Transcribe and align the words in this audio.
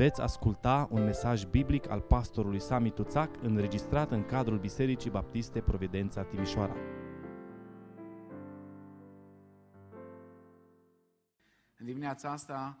Veți 0.00 0.20
asculta 0.20 0.88
un 0.90 1.04
mesaj 1.04 1.44
biblic 1.44 1.90
al 1.90 2.00
pastorului 2.00 2.60
Sami 2.60 2.90
Tuțac 2.90 3.42
înregistrat 3.42 4.10
în 4.10 4.24
cadrul 4.24 4.58
Bisericii 4.58 5.10
Baptiste 5.10 5.60
Providența 5.60 6.22
Timișoara. 6.22 6.74
În 11.76 11.86
dimineața 11.86 12.30
asta 12.30 12.78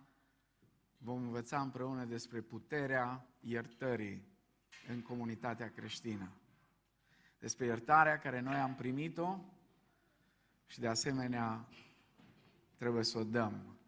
vom 0.98 1.22
învăța 1.22 1.60
împreună 1.60 2.04
despre 2.04 2.40
puterea 2.40 3.26
iertării 3.40 4.22
în 4.88 5.02
comunitatea 5.02 5.72
creștină. 5.76 6.30
Despre 7.38 7.66
iertarea 7.66 8.18
care 8.18 8.40
noi 8.40 8.56
am 8.56 8.74
primit-o 8.74 9.38
și 10.66 10.80
de 10.80 10.88
asemenea 10.88 11.68
trebuie 12.76 13.04
să 13.04 13.18
o 13.18 13.24
dăm 13.24 13.79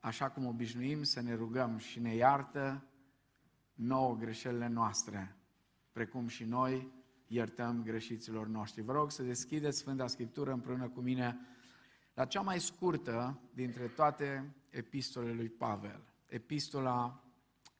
așa 0.00 0.30
cum 0.30 0.46
obișnuim 0.46 1.02
să 1.02 1.20
ne 1.20 1.34
rugăm 1.34 1.78
și 1.78 2.00
ne 2.00 2.14
iartă 2.14 2.84
nouă 3.74 4.16
greșelile 4.16 4.68
noastre, 4.68 5.36
precum 5.92 6.26
și 6.26 6.44
noi 6.44 6.92
iertăm 7.26 7.82
greșiților 7.82 8.46
noștri. 8.46 8.82
Vă 8.82 8.92
rog 8.92 9.10
să 9.10 9.22
deschideți 9.22 9.78
Sfânta 9.78 10.06
Scriptură 10.06 10.52
împreună 10.52 10.88
cu 10.88 11.00
mine 11.00 11.38
la 12.14 12.24
cea 12.24 12.40
mai 12.40 12.60
scurtă 12.60 13.40
dintre 13.54 13.86
toate 13.86 14.54
epistolele 14.70 15.32
lui 15.32 15.48
Pavel, 15.48 16.12
epistola 16.26 17.24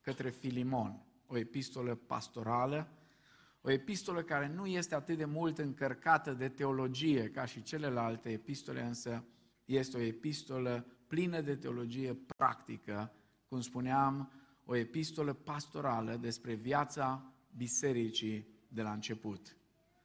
către 0.01 0.31
Filimon, 0.31 1.03
o 1.27 1.39
epistolă 1.39 1.95
pastorală, 1.95 2.89
o 3.61 3.71
epistolă 3.71 4.23
care 4.23 4.49
nu 4.49 4.67
este 4.67 4.95
atât 4.95 5.17
de 5.17 5.25
mult 5.25 5.59
încărcată 5.59 6.33
de 6.33 6.49
teologie 6.49 7.31
ca 7.31 7.45
și 7.45 7.63
celelalte 7.63 8.31
epistole, 8.31 8.83
însă 8.83 9.25
este 9.65 9.97
o 9.97 10.01
epistolă 10.01 10.87
plină 11.11 11.41
de 11.41 11.57
teologie 11.57 12.19
practică, 12.37 13.13
cum 13.49 13.61
spuneam, 13.61 14.33
o 14.65 14.77
epistolă 14.77 15.33
pastorală 15.33 16.17
despre 16.17 16.55
viața 16.55 17.33
bisericii 17.57 18.47
de 18.69 18.83
la 18.83 18.93
început. 18.93 19.57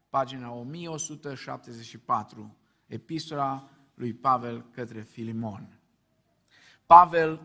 Pagina 0.10 0.52
1174, 0.52 2.58
epistola 2.86 3.70
lui 3.94 4.14
Pavel 4.14 4.66
către 4.72 5.02
Filimon. 5.02 5.80
Pavel, 6.86 7.42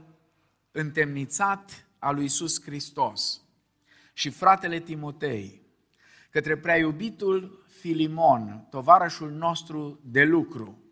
întemnițat 0.70 1.86
al 1.98 2.14
lui 2.14 2.22
Iisus 2.22 2.62
Hristos 2.62 3.42
și 4.12 4.30
fratele 4.30 4.80
Timotei, 4.80 5.62
către 6.30 6.56
prea 6.56 6.76
iubitul 6.76 7.64
Filimon, 7.66 8.66
tovarășul 8.70 9.30
nostru 9.30 10.00
de 10.04 10.24
lucru, 10.24 10.82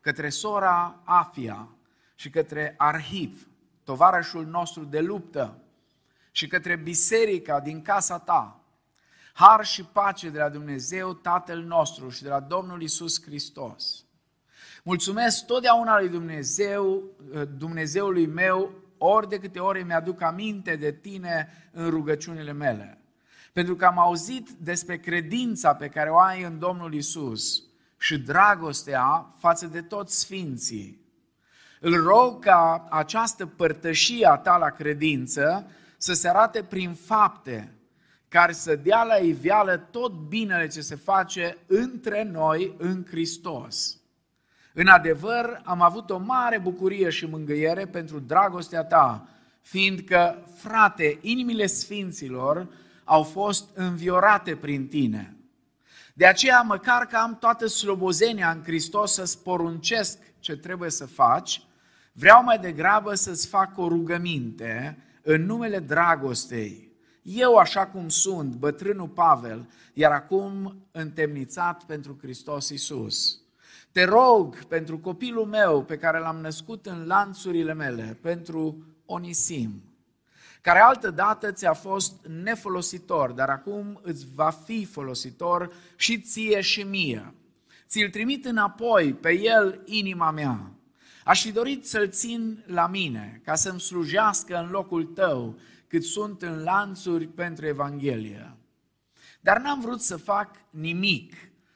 către 0.00 0.28
sora 0.28 1.02
Afia, 1.04 1.74
și 2.20 2.30
către 2.30 2.74
Arhiv, 2.78 3.48
tovarășul 3.84 4.46
nostru 4.46 4.84
de 4.84 5.00
luptă, 5.00 5.58
și 6.30 6.46
către 6.46 6.76
biserica 6.76 7.60
din 7.60 7.82
casa 7.82 8.18
ta. 8.18 8.60
Har 9.32 9.64
și 9.64 9.84
pace 9.84 10.28
de 10.28 10.38
la 10.38 10.48
Dumnezeu 10.48 11.12
Tatăl 11.12 11.62
nostru 11.62 12.08
și 12.08 12.22
de 12.22 12.28
la 12.28 12.40
Domnul 12.40 12.82
Isus 12.82 13.22
Hristos. 13.22 14.04
Mulțumesc 14.82 15.46
totdeauna 15.46 15.98
lui 15.98 16.08
Dumnezeu, 16.08 17.02
Dumnezeului 17.56 18.26
meu, 18.26 18.72
ori 18.98 19.28
de 19.28 19.38
câte 19.38 19.58
ori 19.58 19.82
mi-aduc 19.82 20.20
aminte 20.20 20.76
de 20.76 20.92
tine 20.92 21.48
în 21.72 21.90
rugăciunile 21.90 22.52
mele. 22.52 22.98
Pentru 23.52 23.76
că 23.76 23.84
am 23.84 23.98
auzit 23.98 24.50
despre 24.50 24.98
credința 24.98 25.74
pe 25.74 25.88
care 25.88 26.10
o 26.10 26.18
ai 26.18 26.42
în 26.42 26.58
Domnul 26.58 26.94
Isus 26.94 27.62
și 27.98 28.18
dragostea 28.18 29.34
față 29.38 29.66
de 29.66 29.82
toți 29.82 30.18
sfinții 30.18 30.99
îl 31.80 32.02
rog 32.02 32.44
ca 32.44 32.86
această 32.90 33.46
părtășie 33.46 34.26
a 34.26 34.36
ta 34.36 34.56
la 34.56 34.68
credință 34.68 35.66
să 35.96 36.12
se 36.12 36.28
arate 36.28 36.62
prin 36.62 36.94
fapte, 36.94 37.74
care 38.28 38.52
să 38.52 38.76
dea 38.76 39.02
la 39.02 39.14
iveală 39.14 39.76
tot 39.76 40.12
binele 40.12 40.66
ce 40.66 40.80
se 40.80 40.94
face 40.94 41.56
între 41.66 42.22
noi 42.22 42.74
în 42.78 43.06
Hristos. 43.08 44.00
În 44.72 44.86
adevăr, 44.86 45.60
am 45.64 45.82
avut 45.82 46.10
o 46.10 46.18
mare 46.18 46.58
bucurie 46.58 47.10
și 47.10 47.26
mângâiere 47.26 47.86
pentru 47.86 48.18
dragostea 48.18 48.84
ta, 48.84 49.28
fiindcă, 49.60 50.44
frate, 50.56 51.18
inimile 51.20 51.66
sfinților 51.66 52.68
au 53.04 53.22
fost 53.22 53.68
înviorate 53.74 54.56
prin 54.56 54.88
tine. 54.88 55.36
De 56.14 56.26
aceea, 56.26 56.60
măcar 56.60 57.06
că 57.06 57.16
am 57.16 57.38
toată 57.38 57.66
slobozenia 57.66 58.50
în 58.50 58.62
Hristos 58.62 59.12
să-ți 59.12 59.42
poruncesc 59.42 60.18
ce 60.38 60.56
trebuie 60.56 60.90
să 60.90 61.06
faci, 61.06 61.62
Vreau 62.12 62.44
mai 62.44 62.58
degrabă 62.58 63.14
să-ți 63.14 63.48
fac 63.48 63.78
o 63.78 63.88
rugăminte 63.88 64.98
în 65.22 65.44
numele 65.44 65.78
dragostei. 65.78 66.90
Eu, 67.22 67.54
așa 67.54 67.86
cum 67.86 68.08
sunt, 68.08 68.54
bătrânul 68.54 69.08
Pavel, 69.08 69.70
iar 69.94 70.12
acum 70.12 70.82
întemnițat 70.90 71.84
pentru 71.84 72.18
Hristos 72.20 72.68
Isus. 72.68 73.40
Te 73.92 74.04
rog 74.04 74.64
pentru 74.64 74.98
copilul 74.98 75.46
meu 75.46 75.82
pe 75.82 75.96
care 75.96 76.18
l-am 76.18 76.36
născut 76.36 76.86
în 76.86 77.06
lanțurile 77.06 77.74
mele, 77.74 78.18
pentru 78.20 78.84
Onisim, 79.06 79.82
care 80.60 80.78
altă 80.78 81.10
dată 81.10 81.52
ți-a 81.52 81.72
fost 81.72 82.26
nefolositor, 82.42 83.30
dar 83.30 83.48
acum 83.48 84.00
îți 84.02 84.26
va 84.34 84.50
fi 84.50 84.84
folositor 84.84 85.72
și 85.96 86.20
ție 86.20 86.60
și 86.60 86.82
mie. 86.82 87.34
Ți-l 87.88 88.10
trimit 88.10 88.44
înapoi 88.44 89.12
pe 89.12 89.38
el 89.40 89.80
inima 89.84 90.30
mea 90.30 90.70
Aș 91.30 91.42
fi 91.42 91.52
dorit 91.52 91.86
să-l 91.86 92.08
țin 92.08 92.64
la 92.66 92.86
mine, 92.86 93.40
ca 93.44 93.54
să-mi 93.54 93.80
slujească 93.80 94.58
în 94.58 94.70
locul 94.70 95.04
tău, 95.04 95.58
cât 95.86 96.04
sunt 96.04 96.42
în 96.42 96.62
lanțuri 96.62 97.26
pentru 97.26 97.66
Evanghelie. 97.66 98.56
Dar 99.40 99.60
n-am 99.60 99.80
vrut 99.80 100.00
să 100.00 100.16
fac 100.16 100.56
nimic 100.70 101.34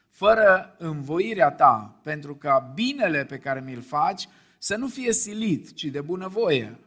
fără 0.09 0.75
învoirea 0.79 1.51
ta, 1.51 2.01
pentru 2.03 2.35
ca 2.35 2.73
binele 2.75 3.25
pe 3.25 3.39
care 3.39 3.61
mi-l 3.61 3.83
faci 3.83 4.29
să 4.59 4.77
nu 4.77 4.89
fie 4.89 5.13
silit, 5.13 5.75
ci 5.75 5.85
de 5.85 6.01
bunăvoie. 6.01 6.79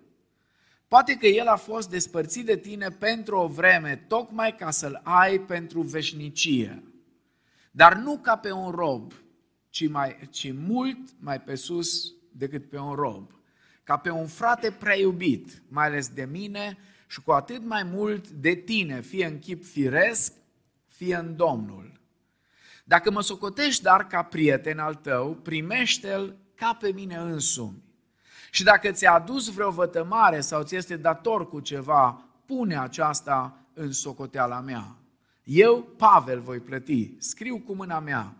Poate 0.88 1.16
că 1.16 1.27
el 1.27 1.47
a 1.47 1.56
fost 1.56 1.89
despărțit 1.89 2.45
de 2.45 2.57
tine 2.57 2.89
pentru 2.89 3.38
o 3.38 3.47
vreme, 3.47 4.06
tocmai 4.07 4.56
ca 4.56 4.72
să-l 4.72 5.01
ai 5.03 5.39
pentru 5.39 5.81
veșnicie. 5.81 6.83
Dar 7.72 7.95
nu 7.95 8.17
ca 8.17 8.35
pe 8.38 8.51
un 8.51 8.72
rob, 8.72 9.13
ci, 9.69 9.89
mai, 9.89 10.17
ci 10.31 10.53
mult 10.53 11.00
mai 11.19 11.41
pe 11.41 11.56
sus 11.56 12.16
decât 12.37 12.69
pe 12.69 12.77
un 12.77 12.93
rob, 12.93 13.31
ca 13.83 13.97
pe 13.97 14.09
un 14.09 14.27
frate 14.27 14.71
prea 14.71 14.95
iubit, 14.95 15.61
mai 15.67 15.85
ales 15.85 16.07
de 16.07 16.27
mine 16.31 16.77
și 17.07 17.21
cu 17.21 17.31
atât 17.31 17.65
mai 17.65 17.83
mult 17.83 18.29
de 18.29 18.53
tine, 18.53 19.01
fie 19.01 19.25
în 19.25 19.39
chip 19.39 19.63
firesc, 19.63 20.33
fie 20.87 21.15
în 21.15 21.35
Domnul. 21.35 21.91
Dacă 22.83 23.11
mă 23.11 23.21
socotești 23.21 23.83
dar 23.83 24.07
ca 24.07 24.23
prieten 24.23 24.79
al 24.79 24.95
tău, 24.95 25.35
primește-l 25.35 26.37
ca 26.55 26.77
pe 26.79 26.91
mine 26.91 27.15
însumi. 27.15 27.83
Și 28.51 28.63
dacă 28.63 28.91
ți-a 28.91 29.13
adus 29.13 29.53
vreo 29.53 29.71
vătămare 29.71 30.41
sau 30.41 30.63
ți 30.63 30.75
este 30.75 30.95
dator 30.95 31.47
cu 31.47 31.59
ceva, 31.59 32.23
pune 32.45 32.77
aceasta 32.79 33.59
în 33.73 33.91
socoteala 33.91 34.59
mea. 34.59 34.95
Eu, 35.43 35.81
Pavel, 35.97 36.39
voi 36.39 36.59
plăti, 36.59 37.15
scriu 37.17 37.59
cu 37.59 37.75
mâna 37.75 37.99
mea, 37.99 38.35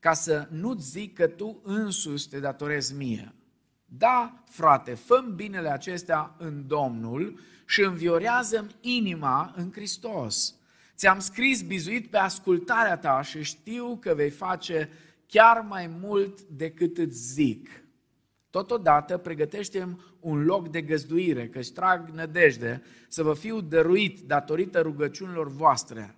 ca 0.00 0.12
să 0.12 0.48
nu-ți 0.50 0.90
zic 0.90 1.14
că 1.14 1.26
tu 1.26 1.60
însuți 1.62 2.28
te 2.28 2.40
datorezi 2.40 2.94
mie. 2.94 3.34
Da, 3.98 4.42
frate, 4.48 4.94
fă 4.94 5.24
binele 5.34 5.68
acestea 5.68 6.34
în 6.38 6.66
Domnul 6.66 7.40
și 7.66 7.82
înviorează 7.82 8.66
inima 8.80 9.52
în 9.56 9.72
Hristos. 9.72 10.54
Ți-am 10.94 11.18
scris 11.18 11.62
bizuit 11.62 12.10
pe 12.10 12.16
ascultarea 12.16 12.96
ta 12.96 13.22
și 13.22 13.42
știu 13.42 13.96
că 13.96 14.14
vei 14.14 14.30
face 14.30 14.90
chiar 15.26 15.60
mai 15.68 15.86
mult 16.00 16.40
decât 16.42 16.98
îți 16.98 17.32
zic. 17.32 17.68
Totodată 18.50 19.18
pregătește 19.18 19.96
un 20.20 20.44
loc 20.44 20.68
de 20.68 20.82
găzduire, 20.82 21.48
că 21.48 21.60
trag 21.74 22.08
nădejde 22.08 22.82
să 23.08 23.22
vă 23.22 23.34
fiu 23.34 23.60
dăruit 23.60 24.20
datorită 24.20 24.80
rugăciunilor 24.80 25.48
voastre. 25.48 26.16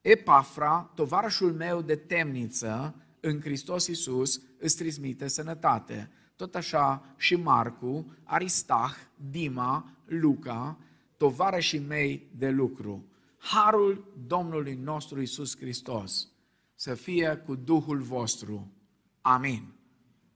Epafra, 0.00 0.90
tovarășul 0.94 1.52
meu 1.52 1.82
de 1.82 1.94
temniță 1.94 2.94
în 3.20 3.40
Hristos 3.40 3.86
Iisus, 3.86 4.40
îți 4.58 4.76
transmite 4.76 5.28
sănătate 5.28 6.10
tot 6.36 6.54
așa 6.54 7.14
și 7.16 7.36
Marcu, 7.36 8.16
Aristah, 8.24 8.94
Dima, 9.30 9.92
Luca, 10.04 10.78
tovarășii 11.16 11.78
mei 11.78 12.26
de 12.36 12.50
lucru. 12.50 13.04
Harul 13.38 14.12
Domnului 14.26 14.74
nostru 14.74 15.20
Isus 15.20 15.56
Hristos 15.56 16.28
să 16.74 16.94
fie 16.94 17.42
cu 17.46 17.54
Duhul 17.54 17.98
vostru. 17.98 18.72
Amin. 19.20 19.72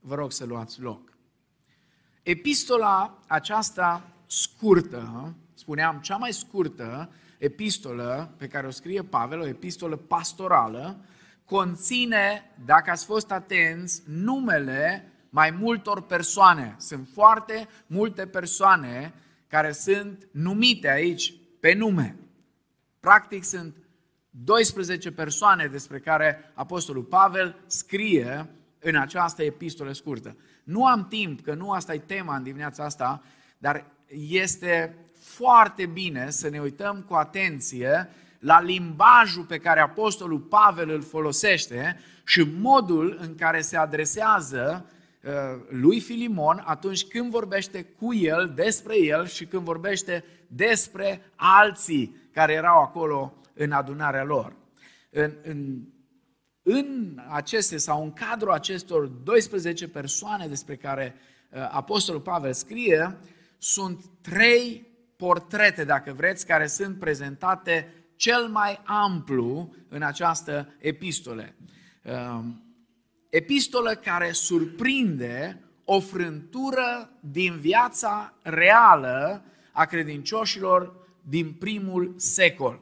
Vă 0.00 0.14
rog 0.14 0.32
să 0.32 0.44
luați 0.44 0.80
loc. 0.80 1.16
Epistola 2.22 3.20
aceasta 3.26 4.12
scurtă, 4.26 5.34
spuneam, 5.54 6.00
cea 6.00 6.16
mai 6.16 6.32
scurtă 6.32 7.12
epistolă 7.38 8.34
pe 8.36 8.46
care 8.46 8.66
o 8.66 8.70
scrie 8.70 9.02
Pavel, 9.02 9.40
o 9.40 9.46
epistolă 9.46 9.96
pastorală, 9.96 11.04
conține, 11.44 12.42
dacă 12.64 12.90
ați 12.90 13.04
fost 13.04 13.30
atenți, 13.30 14.02
numele 14.06 15.12
mai 15.30 15.50
multor 15.50 16.02
persoane. 16.02 16.74
Sunt 16.78 17.08
foarte 17.12 17.68
multe 17.86 18.26
persoane 18.26 19.14
care 19.46 19.72
sunt 19.72 20.28
numite 20.30 20.90
aici 20.90 21.34
pe 21.60 21.72
nume. 21.72 22.16
Practic 23.00 23.44
sunt 23.44 23.76
12 24.30 25.10
persoane 25.12 25.66
despre 25.66 25.98
care 25.98 26.52
Apostolul 26.54 27.02
Pavel 27.02 27.56
scrie 27.66 28.50
în 28.78 28.96
această 28.96 29.42
epistolă 29.42 29.92
scurtă. 29.92 30.36
Nu 30.64 30.86
am 30.86 31.08
timp, 31.08 31.40
că 31.40 31.54
nu 31.54 31.70
asta 31.70 31.94
e 31.94 31.98
tema 31.98 32.36
în 32.36 32.42
dimineața 32.42 32.84
asta, 32.84 33.22
dar 33.58 33.84
este 34.30 34.96
foarte 35.18 35.86
bine 35.86 36.30
să 36.30 36.48
ne 36.48 36.60
uităm 36.60 37.04
cu 37.08 37.14
atenție 37.14 38.08
la 38.38 38.60
limbajul 38.60 39.44
pe 39.44 39.58
care 39.58 39.80
Apostolul 39.80 40.38
Pavel 40.38 40.90
îl 40.90 41.02
folosește 41.02 42.00
și 42.24 42.42
modul 42.58 43.18
în 43.20 43.34
care 43.34 43.60
se 43.60 43.76
adresează 43.76 44.84
uh, 44.84 44.96
lui 45.68 46.00
Filimon 46.00 46.62
atunci 46.64 47.06
când 47.06 47.30
vorbește 47.30 47.82
cu 47.82 48.14
el, 48.14 48.52
despre 48.54 48.98
el 48.98 49.26
și 49.26 49.46
când 49.46 49.62
vorbește 49.62 50.24
despre 50.46 51.20
alții 51.34 52.16
care 52.32 52.52
erau 52.52 52.82
acolo 52.82 53.34
în 53.54 53.72
adunarea 53.72 54.24
lor. 54.24 54.56
În, 55.10 55.32
în, 55.42 55.88
în 56.62 57.18
aceste 57.28 57.76
sau 57.76 58.02
în 58.02 58.12
cadrul 58.12 58.52
acestor 58.52 59.06
12 59.06 59.88
persoane 59.88 60.46
despre 60.46 60.76
care 60.76 61.14
uh, 61.50 61.68
Apostolul 61.70 62.20
Pavel 62.20 62.52
scrie, 62.52 63.16
sunt 63.58 64.04
trei 64.20 64.86
portrete, 65.16 65.84
dacă 65.84 66.12
vreți, 66.12 66.46
care 66.46 66.66
sunt 66.66 66.98
prezentate 66.98 67.92
cel 68.16 68.48
mai 68.48 68.80
amplu 68.84 69.74
în 69.88 70.02
această 70.02 70.74
epistole. 70.78 71.54
Um, 73.28 73.38
epistolă 73.38 73.94
care 73.94 74.32
surprinde 74.32 75.62
o 75.84 76.00
frântură 76.00 77.10
din 77.20 77.58
viața 77.58 78.34
reală 78.42 79.44
a 79.72 79.84
credincioșilor 79.84 80.92
din 81.22 81.52
primul 81.52 82.14
secol. 82.16 82.80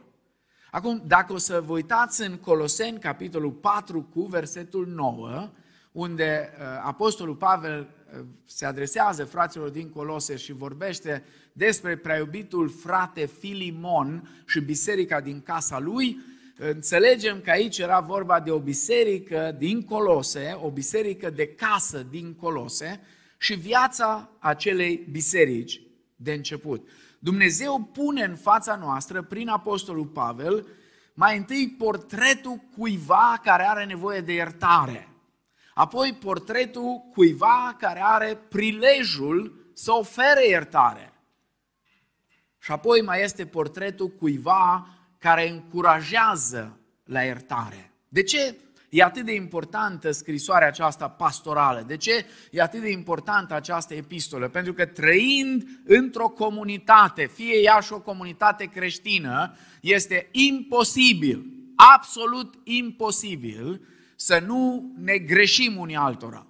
Acum, 0.70 1.02
dacă 1.06 1.32
o 1.32 1.38
să 1.38 1.62
vă 1.66 1.72
uitați 1.72 2.22
în 2.22 2.36
Coloseni, 2.36 2.98
capitolul 2.98 3.52
4, 3.52 4.02
cu 4.02 4.22
versetul 4.22 4.86
9, 4.86 5.50
unde 5.92 6.52
uh, 6.52 6.64
Apostolul 6.84 7.34
Pavel 7.34 7.80
uh, 7.80 8.24
se 8.44 8.66
adresează 8.66 9.24
fraților 9.24 9.68
din 9.68 9.88
Colose 9.88 10.36
și 10.36 10.52
vorbește 10.52 11.24
despre 11.52 11.96
preiubitul 11.96 12.68
frate 12.68 13.26
Filimon 13.26 14.42
și 14.46 14.60
biserica 14.60 15.20
din 15.20 15.42
casa 15.42 15.78
lui, 15.78 16.20
înțelegem 16.58 17.40
că 17.40 17.50
aici 17.50 17.78
era 17.78 18.00
vorba 18.00 18.40
de 18.40 18.50
o 18.50 18.58
biserică 18.58 19.54
din 19.58 19.82
Colose, 19.82 20.58
o 20.62 20.70
biserică 20.70 21.30
de 21.30 21.46
casă 21.46 22.06
din 22.10 22.34
Colose 22.34 23.00
și 23.38 23.54
viața 23.54 24.30
acelei 24.38 25.06
biserici 25.10 25.80
de 26.16 26.32
început. 26.32 26.88
Dumnezeu 27.18 27.90
pune 27.92 28.22
în 28.22 28.36
fața 28.36 28.76
noastră, 28.76 29.22
prin 29.22 29.48
Apostolul 29.48 30.06
Pavel, 30.06 30.66
mai 31.14 31.36
întâi 31.36 31.74
portretul 31.78 32.60
cuiva 32.78 33.40
care 33.44 33.68
are 33.68 33.84
nevoie 33.84 34.20
de 34.20 34.32
iertare. 34.32 35.08
Apoi 35.74 36.12
portretul 36.20 37.04
cuiva 37.12 37.76
care 37.78 38.00
are 38.02 38.38
prilejul 38.48 39.70
să 39.74 39.92
ofere 39.92 40.48
iertare. 40.48 41.12
Și 42.58 42.72
apoi 42.72 43.02
mai 43.02 43.22
este 43.22 43.46
portretul 43.46 44.08
cuiva 44.08 44.88
care 45.18 45.48
încurajează 45.48 46.78
la 47.04 47.22
iertare. 47.22 47.92
De 48.08 48.22
ce 48.22 48.56
e 48.88 49.02
atât 49.02 49.24
de 49.24 49.34
importantă 49.34 50.10
scrisoarea 50.10 50.68
aceasta 50.68 51.08
pastorală? 51.08 51.84
De 51.86 51.96
ce 51.96 52.26
e 52.50 52.62
atât 52.62 52.80
de 52.80 52.90
importantă 52.90 53.54
această 53.54 53.94
epistolă? 53.94 54.48
Pentru 54.48 54.72
că 54.72 54.86
trăind 54.86 55.68
într-o 55.84 56.28
comunitate, 56.28 57.26
fie 57.26 57.58
ea 57.58 57.80
și 57.80 57.92
o 57.92 58.00
comunitate 58.00 58.64
creștină, 58.64 59.56
este 59.80 60.28
imposibil, 60.30 61.46
absolut 61.76 62.54
imposibil, 62.64 63.80
să 64.16 64.42
nu 64.46 64.92
ne 64.98 65.18
greșim 65.18 65.76
unii 65.76 65.96
altora, 65.96 66.46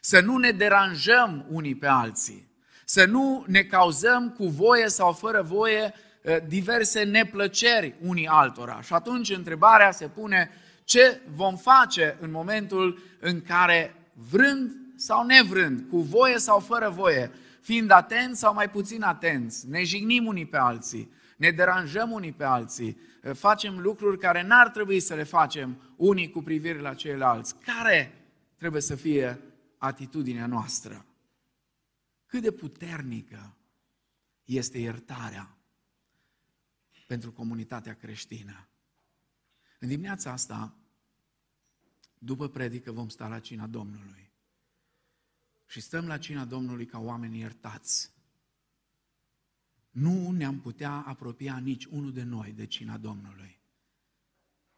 să 0.00 0.20
nu 0.20 0.36
ne 0.36 0.50
deranjăm 0.50 1.46
unii 1.50 1.74
pe 1.74 1.86
alții, 1.86 2.50
să 2.84 3.04
nu 3.04 3.44
ne 3.46 3.62
cauzăm 3.62 4.30
cu 4.30 4.46
voie 4.46 4.88
sau 4.88 5.12
fără 5.12 5.42
voie 5.42 5.94
uh, 5.94 6.11
diverse 6.48 7.02
neplăceri 7.02 7.94
unii 8.00 8.26
altora. 8.26 8.80
Și 8.80 8.92
atunci 8.92 9.30
întrebarea 9.30 9.90
se 9.90 10.08
pune 10.08 10.50
ce 10.84 11.20
vom 11.34 11.56
face 11.56 12.16
în 12.20 12.30
momentul 12.30 13.02
în 13.20 13.42
care 13.42 13.94
vrând 14.30 14.72
sau 14.96 15.26
nevrând, 15.26 15.88
cu 15.90 15.98
voie 15.98 16.38
sau 16.38 16.58
fără 16.58 16.88
voie, 16.88 17.30
fiind 17.60 17.90
atenți 17.90 18.38
sau 18.38 18.54
mai 18.54 18.70
puțin 18.70 19.02
atenți, 19.02 19.68
ne 19.68 19.84
jignim 19.84 20.26
unii 20.26 20.46
pe 20.46 20.56
alții, 20.56 21.12
ne 21.36 21.50
deranjăm 21.50 22.10
unii 22.10 22.32
pe 22.32 22.44
alții, 22.44 22.98
uh, 23.22 23.34
facem 23.34 23.78
lucruri 23.78 24.18
care 24.18 24.42
n-ar 24.42 24.68
trebui 24.68 25.00
să 25.00 25.14
le 25.14 25.22
facem 25.22 25.94
unii 25.96 26.30
cu 26.30 26.42
privire 26.42 26.80
la 26.80 26.94
ceilalți. 26.94 27.54
Care 27.56 28.14
trebuie 28.56 28.82
să 28.82 28.94
fie 28.94 29.40
atitudinea 29.78 30.46
noastră? 30.46 31.06
Cât 32.26 32.42
de 32.42 32.50
puternică 32.50 33.56
este 34.44 34.78
iertarea 34.78 35.56
pentru 37.12 37.32
comunitatea 37.32 37.94
creștină. 37.94 38.68
În 39.78 39.88
dimineața 39.88 40.32
asta, 40.32 40.76
după 42.18 42.48
predică, 42.48 42.92
vom 42.92 43.08
sta 43.08 43.28
la 43.28 43.40
cina 43.40 43.66
Domnului. 43.66 44.32
Și 45.66 45.80
stăm 45.80 46.06
la 46.06 46.18
cina 46.18 46.44
Domnului 46.44 46.86
ca 46.86 46.98
oameni 46.98 47.38
iertați. 47.38 48.12
Nu 49.90 50.30
ne-am 50.30 50.60
putea 50.60 50.92
apropia 50.92 51.58
nici 51.58 51.84
unul 51.84 52.12
de 52.12 52.22
noi 52.22 52.52
de 52.52 52.66
cina 52.66 52.98
Domnului. 52.98 53.60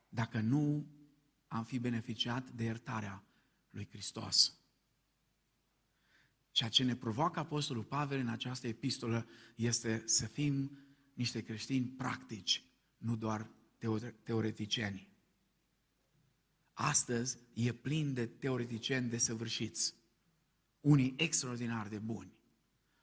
Dacă 0.08 0.40
nu 0.40 0.86
am 1.46 1.64
fi 1.64 1.78
beneficiat 1.78 2.50
de 2.50 2.64
iertarea 2.64 3.24
lui 3.70 3.88
Hristos. 3.88 4.58
Ceea 6.50 6.70
ce 6.70 6.84
ne 6.84 6.96
provoacă 6.96 7.38
Apostolul 7.38 7.84
Pavel 7.84 8.18
în 8.18 8.28
această 8.28 8.66
epistolă 8.66 9.26
este 9.56 10.02
să 10.06 10.26
fim 10.26 10.78
niște 11.14 11.42
creștini 11.42 11.86
practici, 11.86 12.64
nu 12.96 13.16
doar 13.16 13.50
teoreticieni. 14.22 15.08
Astăzi 16.72 17.38
e 17.52 17.72
plin 17.72 18.14
de 18.14 18.26
teoreticieni 18.26 19.08
desăvârșiți, 19.08 19.94
unii 20.80 21.14
extraordinar 21.16 21.88
de 21.88 21.98
buni. 21.98 22.32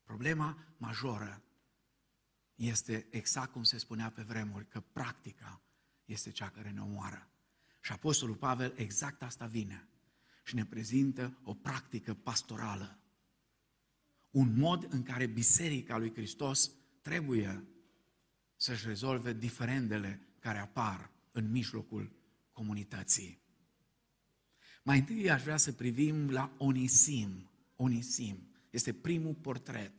Problema 0.04 0.58
majoră 0.78 1.44
este 2.56 3.08
exact 3.10 3.52
cum 3.52 3.64
se 3.64 3.78
spunea 3.78 4.10
pe 4.10 4.22
vremuri, 4.22 4.68
că 4.68 4.80
practica 4.80 5.62
este 6.06 6.32
cea 6.32 6.50
care 6.50 6.72
ne 6.72 6.82
omoară. 6.82 7.30
Și 7.82 7.92
Apostolul 7.92 8.36
Pavel 8.36 8.74
exact 8.76 9.22
asta 9.24 9.46
vine 9.46 9.88
și 10.44 10.56
ne 10.56 10.66
prezintă 10.66 11.40
o 11.44 11.54
practică 11.54 12.14
pastorală 12.14 13.02
un 14.32 14.54
mod 14.58 14.88
în 14.90 15.04
care 15.04 15.26
Biserica 15.26 15.98
lui 15.98 16.14
Hristos 16.14 16.72
trebuie 17.02 17.64
să-și 18.62 18.88
rezolve 18.88 19.34
diferendele 19.34 20.20
care 20.40 20.58
apar 20.58 21.12
în 21.32 21.52
mijlocul 21.52 22.12
comunității. 22.52 23.42
Mai 24.84 25.00
întâi 25.00 25.30
aș 25.30 25.44
vrea 25.44 25.58
să 25.58 25.72
privim 25.72 26.30
la 26.30 26.52
Onisim. 26.58 27.50
Onisim 27.76 28.52
este 28.70 28.94
primul 28.94 29.34
portret. 29.34 29.92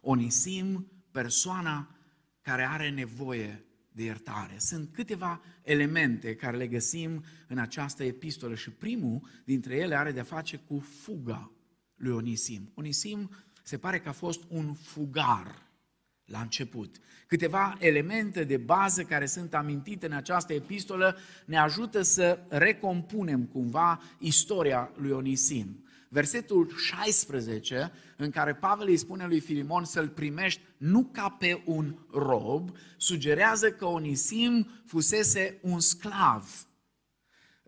Onisim, 0.00 0.90
persoana 1.10 1.96
care 2.40 2.64
are 2.64 2.90
nevoie 2.90 3.64
de 3.92 4.02
iertare. 4.02 4.58
Sunt 4.58 4.92
câteva 4.92 5.42
elemente 5.62 6.34
care 6.34 6.56
le 6.56 6.68
găsim 6.68 7.24
în 7.48 7.58
această 7.58 8.04
epistolă 8.04 8.54
și 8.54 8.70
primul 8.70 9.28
dintre 9.44 9.76
ele 9.76 9.96
are 9.96 10.12
de-a 10.12 10.24
face 10.24 10.56
cu 10.56 10.78
fuga 10.78 11.52
lui 11.94 12.12
Onisim. 12.12 12.72
Onisim 12.74 13.30
se 13.62 13.78
pare 13.78 14.00
că 14.00 14.08
a 14.08 14.12
fost 14.12 14.42
un 14.48 14.74
fugar 14.74 15.69
la 16.30 16.40
început. 16.40 16.96
Câteva 17.26 17.76
elemente 17.78 18.44
de 18.44 18.56
bază 18.56 19.02
care 19.02 19.26
sunt 19.26 19.54
amintite 19.54 20.06
în 20.06 20.12
această 20.12 20.52
epistolă 20.52 21.16
ne 21.44 21.58
ajută 21.58 22.02
să 22.02 22.38
recompunem 22.48 23.44
cumva 23.44 24.02
istoria 24.18 24.90
lui 24.96 25.10
Onisim. 25.10 25.84
Versetul 26.08 26.72
16, 26.76 27.92
în 28.16 28.30
care 28.30 28.54
Pavel 28.54 28.88
îi 28.88 28.96
spune 28.96 29.26
lui 29.26 29.40
Filimon 29.40 29.84
să-l 29.84 30.08
primești 30.08 30.60
nu 30.76 31.08
ca 31.12 31.36
pe 31.38 31.62
un 31.64 31.94
rob, 32.12 32.70
sugerează 32.96 33.70
că 33.70 33.84
Onisim 33.84 34.68
fusese 34.86 35.58
un 35.62 35.80
sclav 35.80 36.70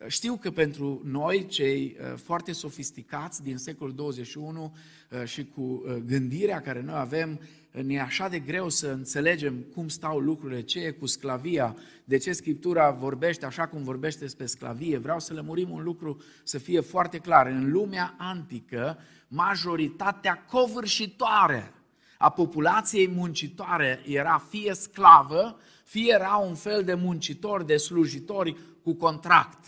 știu 0.09 0.37
că 0.37 0.50
pentru 0.50 1.00
noi, 1.04 1.47
cei 1.47 1.97
uh, 2.00 2.19
foarte 2.19 2.52
sofisticați 2.52 3.42
din 3.42 3.57
secolul 3.57 3.95
21 3.95 4.75
uh, 5.11 5.25
și 5.25 5.45
cu 5.45 5.61
uh, 5.61 5.95
gândirea 5.95 6.61
care 6.61 6.83
noi 6.83 6.99
avem, 6.99 7.40
ne 7.73 7.95
e 7.95 8.00
așa 8.00 8.29
de 8.29 8.38
greu 8.38 8.69
să 8.69 8.88
înțelegem 8.88 9.64
cum 9.75 9.88
stau 9.88 10.19
lucrurile, 10.19 10.62
ce 10.62 10.81
e 10.81 10.91
cu 10.91 11.07
sclavia, 11.07 11.76
de 12.05 12.17
ce 12.17 12.33
Scriptura 12.33 12.91
vorbește 12.91 13.47
așa 13.47 13.67
cum 13.67 13.83
vorbește 13.83 14.21
despre 14.21 14.47
sclavie. 14.47 14.99
Vreau 14.99 15.21
să 15.21 15.35
lămurim 15.35 15.71
un 15.71 15.83
lucru 15.83 16.23
să 16.43 16.59
fie 16.59 16.81
foarte 16.81 17.19
clar. 17.19 17.47
În 17.47 17.71
lumea 17.71 18.14
antică, 18.19 18.99
majoritatea 19.29 20.45
covârșitoare 20.45 21.75
a 22.19 22.31
populației 22.31 23.09
muncitoare 23.09 24.02
era 24.07 24.47
fie 24.49 24.75
sclavă, 24.75 25.61
fie 25.85 26.12
era 26.12 26.37
un 26.37 26.55
fel 26.55 26.85
de 26.85 26.95
muncitor, 26.95 27.62
de 27.62 27.76
slujitori 27.76 28.57
cu 28.83 28.95
contract. 28.95 29.64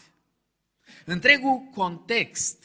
Întregul 1.05 1.69
context 1.75 2.65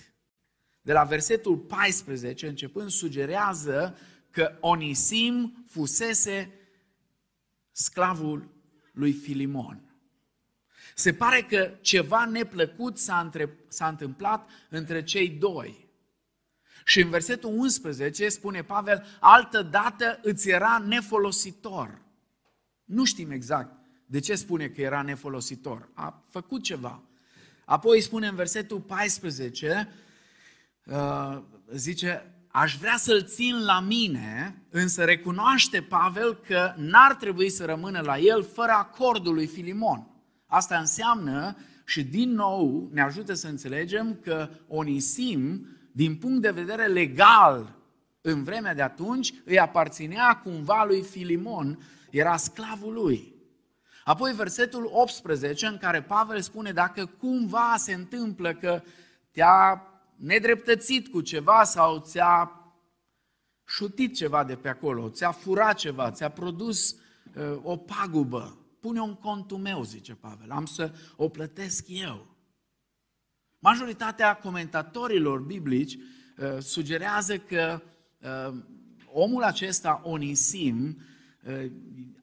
de 0.81 0.93
la 0.93 1.03
versetul 1.03 1.57
14 1.57 2.47
începând 2.47 2.89
sugerează 2.89 3.97
că 4.31 4.57
Onisim 4.59 5.65
fusese 5.67 6.53
sclavul 7.71 8.49
lui 8.91 9.13
Filimon. 9.13 9.83
Se 10.95 11.13
pare 11.13 11.41
că 11.41 11.71
ceva 11.81 12.25
neplăcut 12.25 12.97
s-a, 12.97 13.19
între, 13.19 13.57
s-a 13.67 13.87
întâmplat 13.87 14.49
între 14.69 15.03
cei 15.03 15.29
doi. 15.29 15.87
Și 16.85 17.01
în 17.01 17.09
versetul 17.09 17.49
11 17.57 18.29
spune 18.29 18.63
Pavel, 18.63 19.05
altă 19.19 19.61
dată 19.61 20.19
îți 20.21 20.49
era 20.49 20.83
nefolositor. 20.87 22.01
Nu 22.85 23.05
știm 23.05 23.31
exact 23.31 23.79
de 24.05 24.19
ce 24.19 24.35
spune 24.35 24.67
că 24.67 24.81
era 24.81 25.01
nefolositor. 25.01 25.89
A 25.93 26.23
făcut 26.29 26.63
ceva. 26.63 27.03
Apoi 27.65 28.01
spune 28.01 28.27
în 28.27 28.35
versetul 28.35 28.79
14, 28.79 29.89
uh, 30.85 31.41
zice, 31.73 32.33
aș 32.51 32.77
vrea 32.77 32.97
să-l 32.97 33.23
țin 33.23 33.63
la 33.65 33.79
mine, 33.79 34.61
însă 34.69 35.03
recunoaște 35.03 35.81
Pavel 35.81 36.35
că 36.47 36.73
n-ar 36.77 37.15
trebui 37.15 37.49
să 37.49 37.65
rămână 37.65 38.01
la 38.01 38.17
el 38.17 38.43
fără 38.43 38.71
acordul 38.71 39.33
lui 39.33 39.47
Filimon. 39.47 40.07
Asta 40.47 40.77
înseamnă 40.77 41.55
și 41.85 42.03
din 42.03 42.33
nou 42.33 42.89
ne 42.91 43.01
ajută 43.01 43.33
să 43.33 43.47
înțelegem 43.47 44.19
că 44.23 44.49
Onisim, 44.67 45.67
din 45.91 46.15
punct 46.15 46.41
de 46.41 46.51
vedere 46.51 46.85
legal, 46.85 47.75
în 48.21 48.43
vremea 48.43 48.73
de 48.73 48.81
atunci, 48.81 49.33
îi 49.45 49.59
aparținea 49.59 50.41
cumva 50.43 50.83
lui 50.87 51.01
Filimon, 51.01 51.79
era 52.09 52.37
sclavul 52.37 52.93
lui. 52.93 53.33
Apoi 54.03 54.33
versetul 54.33 54.89
18 54.93 55.65
în 55.65 55.77
care 55.77 56.01
Pavel 56.01 56.41
spune 56.41 56.71
dacă 56.71 57.05
cumva 57.05 57.75
se 57.77 57.93
întâmplă 57.93 58.53
că 58.53 58.81
te-a 59.31 59.83
nedreptățit 60.19 61.07
cu 61.07 61.21
ceva 61.21 61.63
sau 61.63 61.99
ți-a 61.99 62.51
șutit 63.65 64.15
ceva 64.15 64.43
de 64.43 64.55
pe 64.55 64.69
acolo, 64.69 65.09
ți-a 65.09 65.31
furat 65.31 65.77
ceva, 65.77 66.11
ți-a 66.11 66.29
produs 66.29 66.91
uh, 66.91 67.59
o 67.61 67.77
pagubă, 67.77 68.57
pune-o 68.79 69.03
în 69.03 69.15
contul 69.15 69.57
meu, 69.57 69.83
zice 69.83 70.15
Pavel, 70.15 70.51
am 70.51 70.65
să 70.65 70.93
o 71.15 71.29
plătesc 71.29 71.85
eu. 71.87 72.27
Majoritatea 73.59 74.37
comentatorilor 74.37 75.39
biblici 75.39 75.93
uh, 75.95 76.57
sugerează 76.59 77.37
că 77.37 77.81
uh, 78.19 78.57
omul 79.05 79.43
acesta, 79.43 80.01
Onisim, 80.03 80.97
uh, 81.43 81.71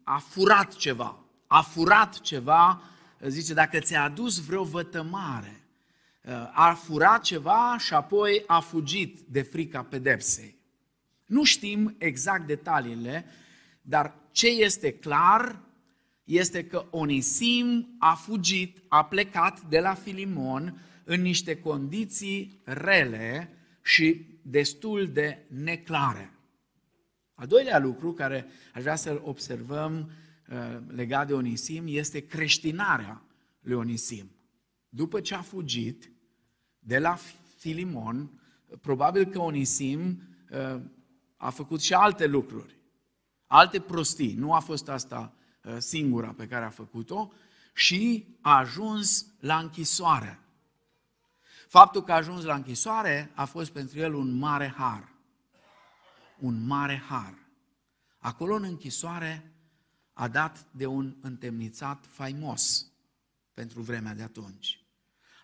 a 0.03 0.19
furat 0.19 0.75
ceva. 0.75 1.25
A 1.47 1.61
furat 1.61 2.21
ceva, 2.21 2.83
uh, 3.21 3.29
zice, 3.29 3.55
dacă 3.55 3.79
ți-a 3.79 4.03
adus 4.03 4.45
vreo 4.45 4.65
vătămare, 4.65 5.61
uh, 5.61 5.66
a 6.52 6.75
furat 6.75 7.23
ceva 7.23 7.76
și 7.78 7.95
apoi 7.95 8.42
a 8.47 8.61
fugit 8.61 9.21
de 9.21 9.42
frica 9.42 9.83
pedepsei. 9.83 10.56
Nu 11.26 11.45
știm 11.45 11.95
exact 11.99 12.47
detaliile, 12.47 13.25
dar 13.83 14.14
ce 14.30 14.47
este 14.47 14.92
clar 14.92 15.61
este 16.25 16.64
că 16.64 16.87
Onisim 16.90 17.97
a 17.99 18.14
fugit, 18.14 18.83
a 18.88 19.04
plecat 19.04 19.61
de 19.61 19.80
la 19.80 19.95
Filimon 19.95 20.80
în 21.04 21.21
niște 21.21 21.61
condiții 21.61 22.61
rele 22.64 23.50
și 23.83 24.26
destul 24.42 25.11
de 25.12 25.45
neclare. 25.49 26.30
Al 27.35 27.47
doilea 27.47 27.78
lucru 27.78 28.12
care 28.12 28.47
aș 28.75 28.83
vrea 28.83 28.97
să-l 28.97 29.21
observăm 29.25 30.11
uh, 30.49 30.78
legat 30.87 31.26
de 31.26 31.33
Onisim 31.33 31.85
este 31.87 32.26
creștinarea 32.26 33.23
lui 33.61 33.75
Onisim. 33.75 34.30
După 34.88 35.21
ce 35.21 35.35
a 35.35 35.40
fugit 35.40 36.11
de 36.87 36.99
la 36.99 37.19
Filimon, 37.57 38.40
probabil 38.81 39.25
că 39.25 39.38
Onisim 39.38 40.23
uh, 40.50 40.81
a 41.37 41.50
făcut 41.50 41.81
și 41.81 41.95
alte 41.95 42.26
lucruri, 42.26 42.78
alte 43.47 43.81
prostii. 43.81 44.35
Nu 44.35 44.52
a 44.52 44.59
fost 44.59 44.88
asta 44.88 45.33
uh, 45.62 45.76
singura 45.78 46.33
pe 46.33 46.47
care 46.47 46.64
a 46.64 46.71
făcut-o 46.71 47.33
și 47.75 48.26
a 48.40 48.57
ajuns 48.57 49.26
la 49.40 49.59
închisoare. 49.59 50.40
Faptul 51.69 52.02
că 52.02 52.12
a 52.12 52.16
ajuns 52.16 52.45
la 52.45 52.55
închisoare 52.55 53.31
a 53.35 53.45
fost 53.45 53.71
pentru 53.71 53.99
el 53.99 54.14
un 54.14 54.38
mare 54.38 54.75
har. 54.76 55.12
Un 56.38 56.66
mare 56.66 57.02
har. 57.09 57.35
Acolo 58.19 58.55
în 58.55 58.64
închisoare 58.64 59.52
a 60.12 60.28
dat 60.28 60.66
de 60.71 60.87
un 60.87 61.16
întemnițat 61.21 62.07
faimos 62.09 62.87
pentru 63.55 63.81
vremea 63.81 64.14
de 64.14 64.23
atunci. 64.23 64.85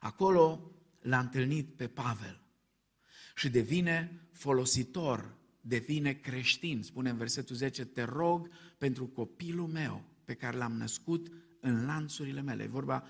Acolo 0.01 0.73
l-a 1.03 1.19
întâlnit 1.19 1.77
pe 1.77 1.89
Pavel 1.89 2.41
și 3.35 3.51
devine 3.51 4.27
folositor, 4.33 5.37
devine 5.61 6.13
creștin. 6.13 6.83
Spune 6.83 7.11
în 7.11 7.17
versetul 7.17 7.57
10, 7.57 7.85
te 7.85 8.03
rog 8.03 8.49
pentru 8.79 9.07
copilul 9.07 9.67
meu 9.67 10.05
pe 10.25 10.35
care 10.35 10.57
l-am 10.57 10.73
născut 10.73 11.33
în 11.61 11.85
lanțurile 11.85 12.41
mele. 12.41 12.63
E 12.63 12.67
vorba 12.67 13.07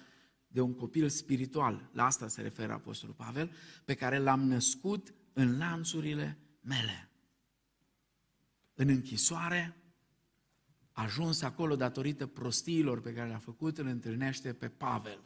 de 0.46 0.60
un 0.60 0.74
copil 0.74 1.08
spiritual, 1.08 1.90
la 1.92 2.04
asta 2.04 2.28
se 2.28 2.42
referă 2.42 2.72
Apostolul 2.72 3.14
Pavel, 3.14 3.52
pe 3.84 3.94
care 3.94 4.18
l-am 4.18 4.40
născut 4.40 5.14
în 5.32 5.58
lanțurile 5.58 6.38
mele. 6.60 7.10
În 8.74 8.88
închisoare, 8.88 9.76
ajuns 10.92 11.42
acolo 11.42 11.76
datorită 11.76 12.26
prostiilor 12.26 13.00
pe 13.00 13.12
care 13.12 13.28
le-a 13.28 13.38
făcut, 13.38 13.78
îl 13.78 13.86
întâlnește 13.86 14.52
pe 14.52 14.68
Pavel, 14.68 15.20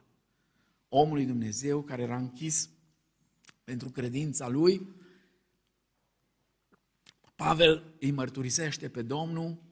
omul 0.98 1.14
lui 1.14 1.26
Dumnezeu 1.26 1.82
care 1.82 2.02
era 2.02 2.16
închis 2.16 2.68
pentru 3.64 3.88
credința 3.88 4.48
lui. 4.48 4.94
Pavel 7.34 7.94
îi 8.00 8.10
mărturisește 8.10 8.88
pe 8.88 9.02
Domnul 9.02 9.62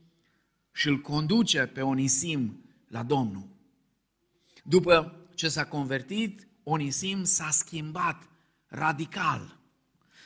și 0.73 0.89
îl 0.89 1.01
conduce 1.01 1.67
pe 1.67 1.83
Onisim 1.83 2.65
la 2.89 3.03
Domnul. 3.03 3.49
După 4.65 5.27
ce 5.35 5.49
s-a 5.49 5.67
convertit, 5.67 6.49
Onisim 6.63 7.25
s-a 7.25 7.51
schimbat 7.51 8.29
radical. 8.67 9.59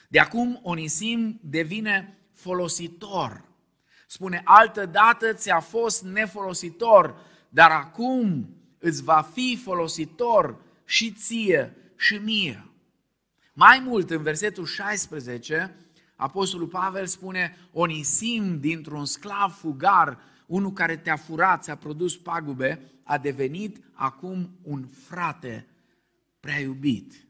De 0.09 0.19
acum 0.19 0.61
Onisim 0.63 1.41
devine 1.43 2.19
folositor. 2.33 3.45
Spune, 4.07 4.43
altă 4.45 4.87
dată 4.87 5.33
ți-a 5.33 5.61
fost 5.61 6.03
nefolositor, 6.03 7.21
dar 7.49 7.71
acum 7.71 8.49
îți 8.79 9.03
va 9.03 9.23
fi 9.23 9.57
folositor 9.57 10.67
și 10.89 11.13
ție 11.13 11.77
și 11.97 12.15
mie. 12.15 12.71
Mai 13.53 13.81
mult, 13.85 14.11
în 14.11 14.23
versetul 14.23 14.65
16, 14.65 15.77
Apostolul 16.17 16.67
Pavel 16.67 17.07
spune, 17.07 17.57
Onisim 17.73 18.61
dintr-un 18.61 19.05
sclav 19.05 19.53
fugar, 19.53 20.21
unul 20.47 20.73
care 20.73 20.97
te-a 20.97 21.17
furat, 21.17 21.63
ți-a 21.63 21.77
produs 21.77 22.17
pagube, 22.17 22.91
a 23.03 23.19
devenit 23.19 23.85
acum 23.93 24.59
un 24.63 24.87
frate 24.87 25.67
prea 26.41 26.59
iubit. 26.59 27.27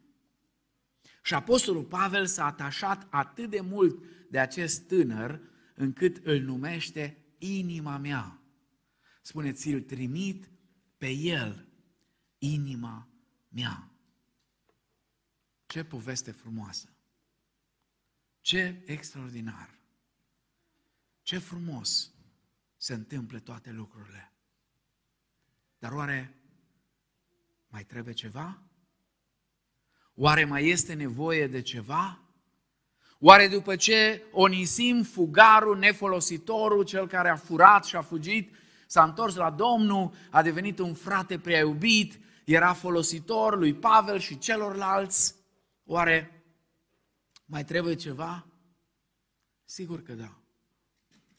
Și 1.23 1.35
Apostolul 1.35 1.85
Pavel 1.85 2.27
s-a 2.27 2.45
atașat 2.45 3.07
atât 3.11 3.50
de 3.50 3.61
mult 3.61 4.03
de 4.31 4.38
acest 4.38 4.87
tânăr, 4.87 5.41
încât 5.75 6.27
îl 6.27 6.41
numește 6.41 7.17
inima 7.38 7.97
mea. 7.97 8.41
Spune, 9.23 9.53
ți-l 9.53 9.81
trimit 9.81 10.50
pe 10.99 11.11
el, 11.11 11.69
inima 12.38 13.08
mea. 13.49 13.90
Ce 15.67 15.85
poveste 15.85 16.31
frumoasă! 16.31 16.88
Ce 18.40 18.83
extraordinar! 18.85 19.78
Ce 21.23 21.38
frumos 21.38 22.11
se 22.76 22.95
întâmplă 22.95 23.38
toate 23.38 23.71
lucrurile! 23.71 24.33
Dar 25.78 25.93
oare 25.93 26.35
mai 27.69 27.85
trebuie 27.85 28.14
ceva? 28.14 28.62
Oare 30.14 30.45
mai 30.45 30.69
este 30.69 30.95
nevoie 30.95 31.47
de 31.47 31.61
ceva? 31.61 32.19
Oare 33.19 33.49
după 33.49 33.76
ce 33.76 34.23
Onisim, 34.31 35.02
fugarul, 35.02 35.78
nefolositorul, 35.78 36.85
cel 36.85 37.07
care 37.07 37.28
a 37.28 37.37
furat 37.37 37.85
și 37.85 37.97
a 37.97 38.02
fugit, 38.02 38.55
s-a 38.87 39.05
întors 39.05 39.35
la 39.35 39.50
Domnul, 39.50 40.14
a 40.31 40.43
devenit 40.43 40.78
un 40.78 40.95
frate 40.95 41.38
prea 41.38 41.59
iubit, 41.59 42.21
era 42.49 42.73
folositor 42.73 43.59
lui 43.59 43.75
Pavel 43.75 44.19
și 44.19 44.38
celorlalți, 44.38 45.35
oare 45.85 46.45
mai 47.45 47.64
trebuie 47.64 47.95
ceva? 47.95 48.47
Sigur 49.64 50.02
că 50.02 50.14
da. 50.14 50.38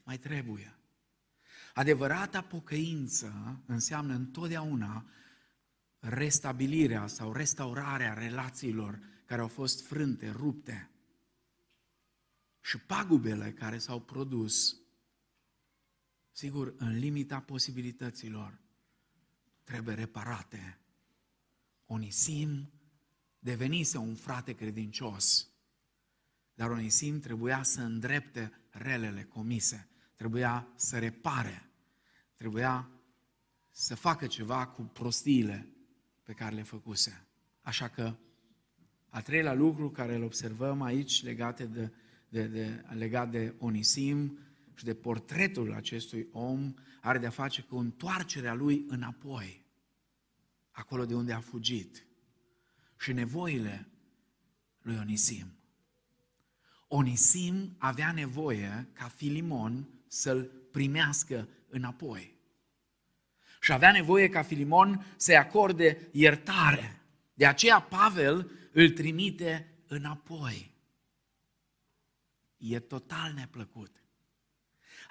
Mai 0.04 0.18
trebuie. 0.18 0.80
Adevărata 1.74 2.42
pocăință 2.42 3.60
înseamnă 3.66 4.14
întotdeauna 4.14 5.06
restabilirea 6.00 7.08
sau 7.08 7.34
restaurarea 7.34 8.14
relațiilor 8.14 9.00
care 9.26 9.42
au 9.42 9.48
fost 9.48 9.86
frânte, 9.86 10.32
rupte. 10.32 10.92
Și 12.62 12.78
pagubele 12.78 13.52
care 13.52 13.78
s-au 13.78 14.00
produs 14.00 14.78
sigur, 16.32 16.74
în 16.78 16.98
limita 16.98 17.40
posibilităților, 17.40 18.60
trebuie 19.64 19.96
reparate. 19.96 20.79
Onisim 21.92 22.72
devenise 23.40 23.98
un 23.98 24.16
frate 24.16 24.54
credincios, 24.54 25.50
dar 26.54 26.70
Onisim 26.70 27.20
trebuia 27.20 27.64
să 27.64 27.82
îndrepte 27.82 28.52
relele 28.70 29.24
comise, 29.24 29.90
trebuia 30.16 30.68
să 30.76 31.00
repare, 31.00 31.70
trebuia 32.36 32.90
să 33.70 33.96
facă 33.96 34.28
ceva 34.28 34.68
cu 34.68 34.82
prostiile 34.82 35.68
pe 36.24 36.34
care 36.34 36.56
le 36.56 36.64
făcuse. 36.64 37.28
Așa 37.62 37.88
că 37.88 38.16
a 39.10 39.22
treilea 39.22 39.54
lucru 39.54 39.92
care 39.92 40.16
îl 40.16 40.24
observăm 40.24 40.82
aici 40.82 41.24
legate 41.24 41.66
de, 41.66 41.92
de, 42.30 42.48
de, 42.48 42.86
legat 42.90 43.32
de 43.32 43.56
Onisim 43.58 44.40
și 44.76 44.84
de 44.84 44.94
portretul 44.94 45.74
acestui 45.74 46.28
om 46.32 46.74
are 47.02 47.18
de-a 47.18 47.30
face 47.30 47.62
cu 47.62 47.78
întoarcerea 47.78 48.54
lui 48.54 48.86
înapoi, 48.88 49.59
acolo 50.80 51.06
de 51.06 51.16
unde 51.16 51.34
a 51.34 51.40
fugit, 51.40 52.06
și 53.00 53.14
nevoile 53.14 53.88
lui 54.82 54.98
Onisim. 54.98 55.54
Onisim 56.88 57.76
avea 57.78 58.12
nevoie 58.12 58.90
ca 58.94 59.08
Filimon 59.08 59.90
să-l 60.08 60.44
primească 60.72 61.48
înapoi. 61.70 62.38
Și 63.62 63.72
avea 63.72 63.92
nevoie 63.92 64.30
ca 64.30 64.42
Filimon 64.42 65.14
să-i 65.16 65.38
acorde 65.38 66.10
iertare. 66.12 67.02
De 67.34 67.46
aceea 67.46 67.82
Pavel 67.82 68.52
îl 68.72 68.90
trimite 68.90 69.74
înapoi. 69.88 70.72
E 72.58 72.80
total 72.80 73.34
neplăcut. 73.34 73.99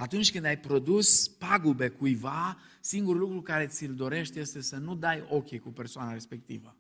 Atunci 0.01 0.33
când 0.33 0.45
ai 0.45 0.59
produs 0.59 1.29
pagube 1.29 1.89
cuiva, 1.89 2.59
singurul 2.81 3.21
lucru 3.21 3.43
care 3.43 3.67
ți-l 3.67 3.95
dorești 3.95 4.39
este 4.39 4.61
să 4.61 4.77
nu 4.77 4.95
dai 4.95 5.27
ochii 5.29 5.59
cu 5.59 5.69
persoana 5.69 6.13
respectivă. 6.13 6.77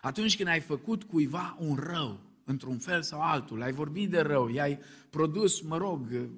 Atunci 0.00 0.36
când 0.36 0.48
ai 0.48 0.60
făcut 0.60 1.04
cuiva 1.04 1.56
un 1.60 1.74
rău, 1.74 2.20
într-un 2.44 2.78
fel 2.78 3.02
sau 3.02 3.20
altul, 3.20 3.62
ai 3.62 3.72
vorbit 3.72 4.10
de 4.10 4.20
rău, 4.20 4.48
i-ai 4.48 4.78
produs, 5.10 5.60
mă 5.60 5.76
rog, 5.76 6.28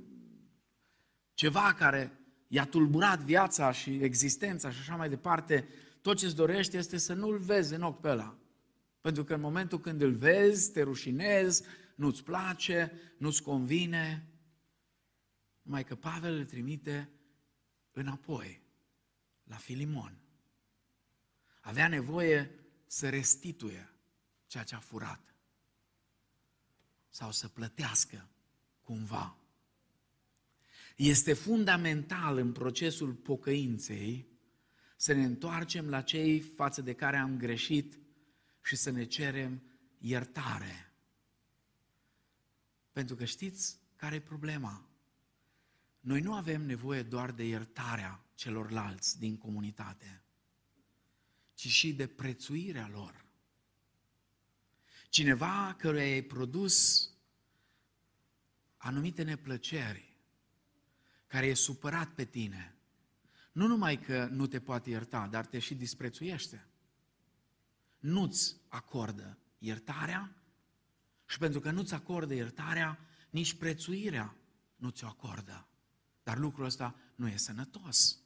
ceva 1.35 1.75
care 1.79 2.19
i-a 2.49 2.65
tulburat 2.65 3.21
viața 3.21 3.73
și 3.73 3.91
existența 3.91 4.71
și 4.71 4.79
așa 4.81 4.97
mai 4.97 5.09
departe, 5.09 5.69
tot 6.01 6.17
ce-ți 6.17 6.37
dorești 6.37 6.77
este 6.77 6.97
să 6.97 7.15
nu-l 7.15 7.39
vezi 7.39 7.75
în 7.75 7.83
ochi 7.83 8.01
pe 8.01 8.09
ăla. 8.09 8.39
Pentru 9.01 9.25
că 9.25 9.35
în 9.35 9.41
momentul 9.41 9.81
când 9.81 10.01
îl 10.01 10.13
vezi, 10.13 10.73
te 10.73 10.83
rușinezi, 10.83 11.63
nu-ți 11.95 12.25
place, 12.25 12.93
nu-ți 13.19 13.43
convine. 13.43 14.33
Numai 15.69 15.85
că 15.85 15.95
Pavel 15.95 16.35
îl 16.35 16.45
trimite 16.45 17.09
înapoi, 17.93 18.63
la 19.45 19.57
Filimon. 19.57 20.19
Avea 21.61 21.89
nevoie 21.89 22.51
să 22.87 23.09
restituie 23.09 23.93
ceea 24.47 24.65
ce 24.65 24.75
a 24.75 24.79
furat 24.79 25.35
sau 27.09 27.33
să 27.33 27.49
plătească 27.49 28.29
cumva. 28.83 29.37
Este 30.97 31.33
fundamental 31.33 32.37
în 32.37 32.53
procesul 32.53 33.13
pocăinței 33.15 34.27
să 34.97 35.13
ne 35.13 35.25
întoarcem 35.25 35.89
la 35.89 36.03
cei 36.03 36.41
față 36.41 36.83
de 36.83 36.95
care 36.95 37.17
am 37.17 37.37
greșit 37.37 37.99
și 38.63 38.77
să 38.77 38.91
ne 38.91 39.05
cerem 39.05 39.63
iertare. 39.99 40.93
Pentru 42.93 43.17
că 43.17 43.25
știți 43.25 43.79
care 43.97 44.15
e 44.15 44.21
problema? 44.21 44.88
Noi 46.01 46.21
nu 46.21 46.35
avem 46.35 46.63
nevoie 46.63 47.03
doar 47.03 47.31
de 47.31 47.47
iertarea 47.47 48.25
celorlalți 48.35 49.19
din 49.19 49.39
comunitate, 49.39 50.23
ci 51.55 51.69
și 51.69 51.95
de 51.95 52.07
prețuirea 52.07 52.89
lor. 52.89 53.27
Cineva 55.09 55.75
căruia 55.79 56.03
ai 56.03 56.23
produs 56.23 57.09
anumite 58.77 59.23
neplăceri, 59.23 60.17
care 61.27 61.47
e 61.47 61.55
supărat 61.55 62.15
pe 62.15 62.25
tine, 62.25 62.79
nu 63.53 63.67
numai 63.67 64.01
că 64.01 64.27
nu 64.27 64.47
te 64.47 64.61
poate 64.61 64.91
ierta, 64.91 65.27
dar 65.27 65.47
te 65.47 65.59
și 65.59 65.75
disprețuiește. 65.75 66.67
Nu-ți 67.99 68.57
acordă 68.69 69.39
iertarea 69.59 70.37
și 71.27 71.39
pentru 71.39 71.61
că 71.61 71.71
nu-ți 71.71 71.95
acordă 71.95 72.35
iertarea, 72.35 72.99
nici 73.31 73.55
prețuirea 73.55 74.37
nu 74.77 74.91
ți-o 74.91 75.07
acordă. 75.07 75.68
Dar 76.29 76.39
lucrul 76.39 76.65
ăsta 76.65 76.95
nu 77.15 77.29
e 77.29 77.37
sănătos. 77.37 78.19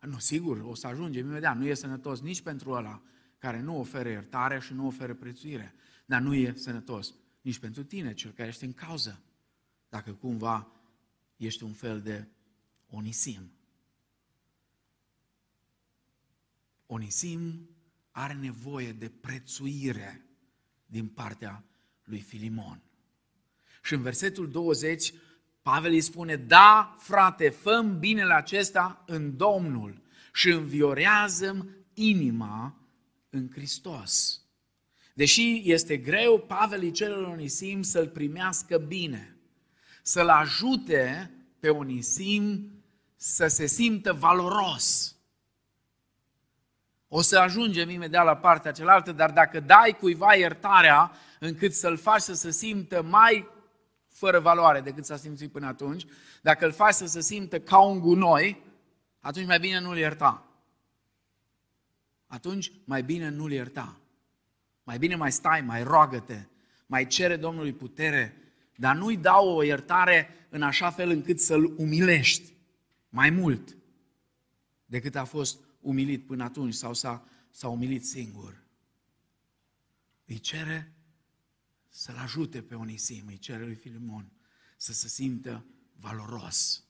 Nu, 0.00 0.18
sigur, 0.18 0.58
o 0.58 0.74
să 0.74 0.86
ajungem 0.86 1.26
imediat, 1.26 1.56
nu 1.56 1.66
e 1.66 1.74
sănătos 1.74 2.20
nici 2.20 2.40
pentru 2.40 2.70
ăla 2.70 3.02
care 3.38 3.60
nu 3.60 3.78
oferă 3.78 4.08
iertare 4.08 4.60
și 4.60 4.72
nu 4.72 4.86
oferă 4.86 5.14
prețuire, 5.14 5.74
dar 6.04 6.20
nu 6.20 6.34
e 6.34 6.54
sănătos 6.56 7.14
nici 7.40 7.58
pentru 7.58 7.84
tine, 7.84 8.14
cel 8.14 8.30
care 8.30 8.48
ești 8.48 8.64
în 8.64 8.72
cauză, 8.72 9.22
dacă 9.88 10.12
cumva 10.12 10.72
ești 11.36 11.62
un 11.62 11.72
fel 11.72 12.00
de 12.00 12.28
onisim. 12.86 13.52
Onisim 16.86 17.68
are 18.10 18.34
nevoie 18.34 18.92
de 18.92 19.08
prețuire 19.08 20.26
din 20.86 21.08
partea 21.08 21.64
lui 22.04 22.20
Filimon. 22.20 22.82
Și 23.82 23.94
în 23.94 24.02
versetul 24.02 24.50
20, 24.50 25.14
Pavel 25.62 25.92
îi 25.92 26.00
spune, 26.00 26.36
da, 26.36 26.96
frate, 26.98 27.48
făm 27.48 27.98
binele 27.98 28.34
acesta 28.34 29.02
în 29.06 29.36
Domnul 29.36 30.02
și 30.32 30.48
înviorează 30.48 31.66
inima 31.94 32.74
în 33.30 33.50
Hristos. 33.52 34.40
Deși 35.14 35.62
este 35.64 35.96
greu, 35.96 36.38
Pavel 36.38 36.80
îi 36.80 36.90
cere 36.90 37.12
Onisim 37.12 37.82
să-l 37.82 38.08
primească 38.08 38.78
bine, 38.78 39.36
să-l 40.02 40.28
ajute 40.28 41.30
pe 41.60 41.68
Onisim 41.68 42.70
să 43.16 43.46
se 43.46 43.66
simtă 43.66 44.12
valoros. 44.12 45.16
O 47.08 47.20
să 47.20 47.38
ajungem 47.38 47.88
imediat 47.88 48.24
la 48.24 48.36
partea 48.36 48.72
cealaltă, 48.72 49.12
dar 49.12 49.30
dacă 49.30 49.60
dai 49.60 49.96
cuiva 50.00 50.34
iertarea 50.34 51.12
încât 51.38 51.74
să-l 51.74 51.96
faci 51.96 52.20
să 52.20 52.34
se 52.34 52.50
simtă 52.50 53.02
mai 53.02 53.48
fără 54.22 54.40
valoare 54.40 54.80
decât 54.80 55.04
s-a 55.04 55.16
simțit 55.16 55.52
până 55.52 55.66
atunci, 55.66 56.06
dacă 56.42 56.64
îl 56.64 56.72
faci 56.72 56.94
să 56.94 57.06
se 57.06 57.20
simtă 57.20 57.60
ca 57.60 57.78
un 57.78 57.98
gunoi, 57.98 58.62
atunci 59.20 59.46
mai 59.46 59.58
bine 59.58 59.80
nu-l 59.80 59.96
ierta. 59.96 60.46
Atunci 62.26 62.72
mai 62.84 63.02
bine 63.02 63.28
nu-l 63.28 63.52
ierta. 63.52 64.00
Mai 64.82 64.98
bine 64.98 65.14
mai 65.14 65.32
stai, 65.32 65.60
mai 65.60 65.82
roagă-te, 65.82 66.46
mai 66.86 67.06
cere 67.06 67.36
Domnului 67.36 67.72
putere, 67.72 68.36
dar 68.76 68.96
nu-i 68.96 69.16
dau 69.16 69.48
o 69.48 69.62
iertare 69.62 70.28
în 70.48 70.62
așa 70.62 70.90
fel 70.90 71.10
încât 71.10 71.40
să-l 71.40 71.74
umilești 71.76 72.52
mai 73.08 73.30
mult 73.30 73.76
decât 74.84 75.16
a 75.16 75.24
fost 75.24 75.58
umilit 75.80 76.26
până 76.26 76.44
atunci 76.44 76.74
sau 76.74 76.94
s-a, 76.94 77.24
s-a 77.50 77.68
umilit 77.68 78.04
singur. 78.06 78.62
Îi 80.26 80.38
cere 80.38 80.92
să-l 81.94 82.16
ajute 82.16 82.62
pe 82.62 82.74
Onisim, 82.74 83.26
îi 83.26 83.38
cere 83.38 83.64
lui 83.64 83.74
Filimon 83.74 84.32
să 84.76 84.92
se 84.92 85.08
simtă 85.08 85.64
valoros. 85.96 86.84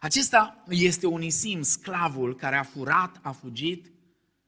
Acesta 0.00 0.64
este 0.68 1.06
Onisim, 1.06 1.62
sclavul 1.62 2.36
care 2.36 2.56
a 2.56 2.62
furat, 2.62 3.18
a 3.22 3.32
fugit 3.32 3.92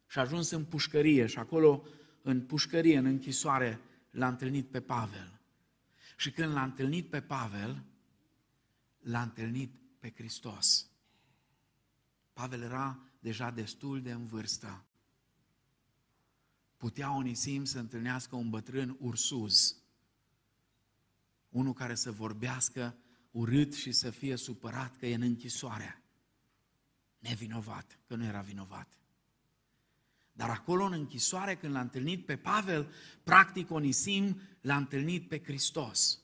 și 0.07 0.19
a 0.19 0.21
ajuns 0.21 0.51
în 0.51 0.65
pușcărie 0.65 1.27
și 1.27 1.39
acolo 1.39 1.85
în 2.23 2.47
pușcărie, 2.47 2.99
în 2.99 3.05
închisoare, 3.05 3.81
l-a 4.11 4.29
întâlnit 4.29 4.71
pe 4.71 4.81
Pavel. 4.81 5.41
Și 6.17 6.31
când 6.31 6.53
l-a 6.53 6.63
întâlnit 6.63 7.11
pe 7.11 7.21
Pavel, 7.21 7.85
l-a 8.99 9.23
întâlnit 9.23 9.73
pe 9.99 10.13
Hristos. 10.17 10.91
Pavel 12.33 12.63
era 12.63 12.99
deja 13.21 13.51
destul 13.51 14.03
de 14.03 14.13
în 14.13 14.27
vârstă. 14.27 14.85
Putea 16.81 17.17
Onisim 17.17 17.65
să 17.65 17.79
întâlnească 17.79 18.37
un 18.37 18.51
bătrân 18.51 18.97
ursuz, 19.01 19.77
unul 21.49 21.73
care 21.73 21.95
să 21.95 22.11
vorbească 22.11 22.97
urât 23.31 23.75
și 23.75 23.93
să 23.93 24.11
fie 24.11 24.37
supărat 24.37 24.97
că 24.97 25.07
e 25.07 25.15
în 25.15 25.23
închisoare. 25.23 26.03
Nevinovat, 27.19 27.99
că 28.07 28.15
nu 28.15 28.25
era 28.25 28.41
vinovat. 28.41 28.99
Dar 30.33 30.51
acolo 30.51 30.85
în 30.85 30.93
închisoare, 30.93 31.57
când 31.57 31.73
l-a 31.73 31.81
întâlnit 31.81 32.27
pe 32.27 32.37
Pavel, 32.37 32.93
practic 33.23 33.71
Onisim 33.71 34.41
l-a 34.61 34.77
întâlnit 34.77 35.29
pe 35.29 35.43
Hristos. 35.43 36.23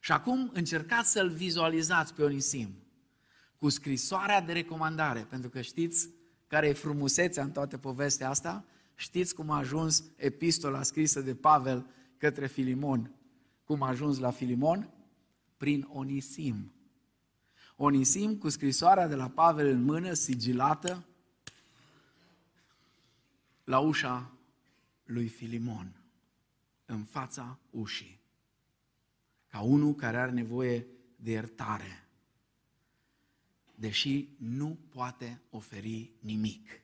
Și 0.00 0.12
acum 0.12 0.50
încercați 0.52 1.10
să-l 1.10 1.30
vizualizați 1.30 2.14
pe 2.14 2.22
Onisim 2.22 2.74
cu 3.56 3.68
scrisoarea 3.68 4.40
de 4.40 4.52
recomandare, 4.52 5.20
pentru 5.20 5.50
că 5.50 5.60
știți 5.60 6.08
care 6.46 6.68
e 6.68 6.72
frumusețea 6.72 7.42
în 7.42 7.52
toată 7.52 7.78
povestea 7.78 8.28
asta? 8.28 8.66
Știți 8.94 9.34
cum 9.34 9.50
a 9.50 9.56
ajuns 9.56 10.04
epistola 10.16 10.82
scrisă 10.82 11.20
de 11.20 11.34
Pavel 11.34 11.86
către 12.16 12.46
Filimon? 12.46 13.10
Cum 13.64 13.82
a 13.82 13.88
ajuns 13.88 14.18
la 14.18 14.30
Filimon? 14.30 14.90
Prin 15.56 15.88
Onisim. 15.92 16.72
Onisim 17.76 18.36
cu 18.36 18.48
scrisoarea 18.48 19.08
de 19.08 19.14
la 19.14 19.28
Pavel 19.28 19.66
în 19.66 19.82
mână, 19.82 20.12
sigilată, 20.12 21.04
la 23.64 23.78
ușa 23.78 24.32
lui 25.04 25.28
Filimon, 25.28 25.92
în 26.86 27.04
fața 27.04 27.58
ușii, 27.70 28.20
ca 29.48 29.60
unul 29.60 29.94
care 29.94 30.16
are 30.16 30.30
nevoie 30.30 30.86
de 31.16 31.30
iertare, 31.30 32.08
deși 33.74 34.28
nu 34.38 34.78
poate 34.88 35.40
oferi 35.50 36.10
nimic, 36.20 36.81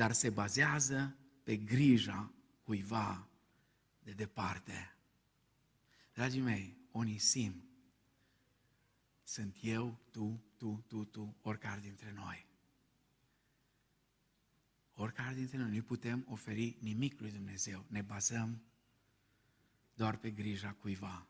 dar 0.00 0.12
se 0.12 0.30
bazează 0.30 1.16
pe 1.42 1.56
grija 1.56 2.32
cuiva 2.62 3.28
de 3.98 4.12
departe. 4.12 4.96
Dragii 6.12 6.40
mei, 6.40 6.76
Onisim, 6.90 7.64
sunt 9.22 9.56
eu, 9.60 9.98
tu, 10.10 10.44
tu, 10.56 10.84
tu, 10.86 11.04
tu, 11.04 11.36
oricare 11.42 11.80
dintre 11.80 12.12
noi. 12.12 12.46
Oricare 14.92 15.34
dintre 15.34 15.56
noi 15.56 15.76
nu 15.76 15.82
putem 15.82 16.24
oferi 16.28 16.76
nimic 16.80 17.20
lui 17.20 17.30
Dumnezeu. 17.30 17.84
Ne 17.88 18.02
bazăm 18.02 18.62
doar 19.94 20.16
pe 20.16 20.30
grija 20.30 20.72
cuiva 20.72 21.26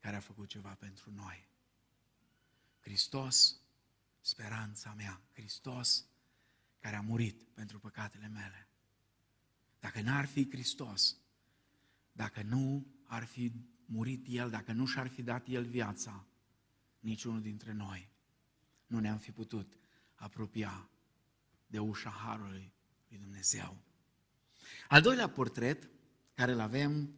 care 0.00 0.16
a 0.16 0.20
făcut 0.20 0.48
ceva 0.48 0.74
pentru 0.74 1.10
noi. 1.10 1.48
Hristos, 2.80 3.60
speranța 4.20 4.92
mea. 4.94 5.20
Hristos 5.32 6.06
care 6.82 6.96
a 6.96 7.00
murit 7.00 7.42
pentru 7.42 7.78
păcatele 7.78 8.28
mele. 8.28 8.68
Dacă 9.80 10.00
n-ar 10.00 10.26
fi 10.26 10.50
Hristos, 10.50 11.16
dacă 12.12 12.42
nu 12.42 12.86
ar 13.04 13.24
fi 13.24 13.52
murit 13.84 14.26
El, 14.28 14.50
dacă 14.50 14.72
nu 14.72 14.86
și-ar 14.86 15.08
fi 15.08 15.22
dat 15.22 15.48
El 15.48 15.64
viața, 15.64 16.26
niciunul 17.00 17.40
dintre 17.40 17.72
noi 17.72 18.08
nu 18.86 18.98
ne-am 18.98 19.18
fi 19.18 19.30
putut 19.30 19.76
apropia 20.14 20.88
de 21.66 21.78
ușa 21.78 22.10
Harului 22.10 22.72
lui 23.08 23.18
Dumnezeu. 23.18 23.76
Al 24.88 25.02
doilea 25.02 25.28
portret 25.28 25.90
care 26.34 26.52
îl 26.52 26.60
avem 26.60 27.14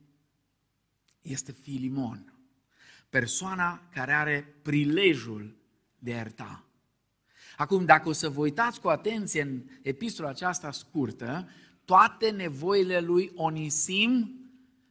este 1.21 1.53
Filimon, 1.53 2.33
persoana 3.09 3.89
care 3.89 4.13
are 4.13 4.43
prilejul 4.63 5.57
de 5.99 6.13
a 6.13 6.17
ierta. 6.17 6.65
Acum, 7.57 7.85
dacă 7.85 8.09
o 8.09 8.13
să 8.13 8.29
vă 8.29 8.41
uitați 8.41 8.81
cu 8.81 8.89
atenție 8.89 9.43
în 9.43 9.63
epistola 9.83 10.29
aceasta 10.29 10.71
scurtă, 10.71 11.49
toate 11.85 12.31
nevoile 12.31 13.01
lui 13.01 13.33
Onisim 13.35 14.35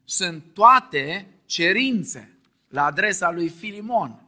sunt 0.03 0.43
toate 0.53 1.27
cerințe 1.45 2.37
la 2.67 2.85
adresa 2.85 3.31
lui 3.31 3.49
Filimon. 3.49 4.23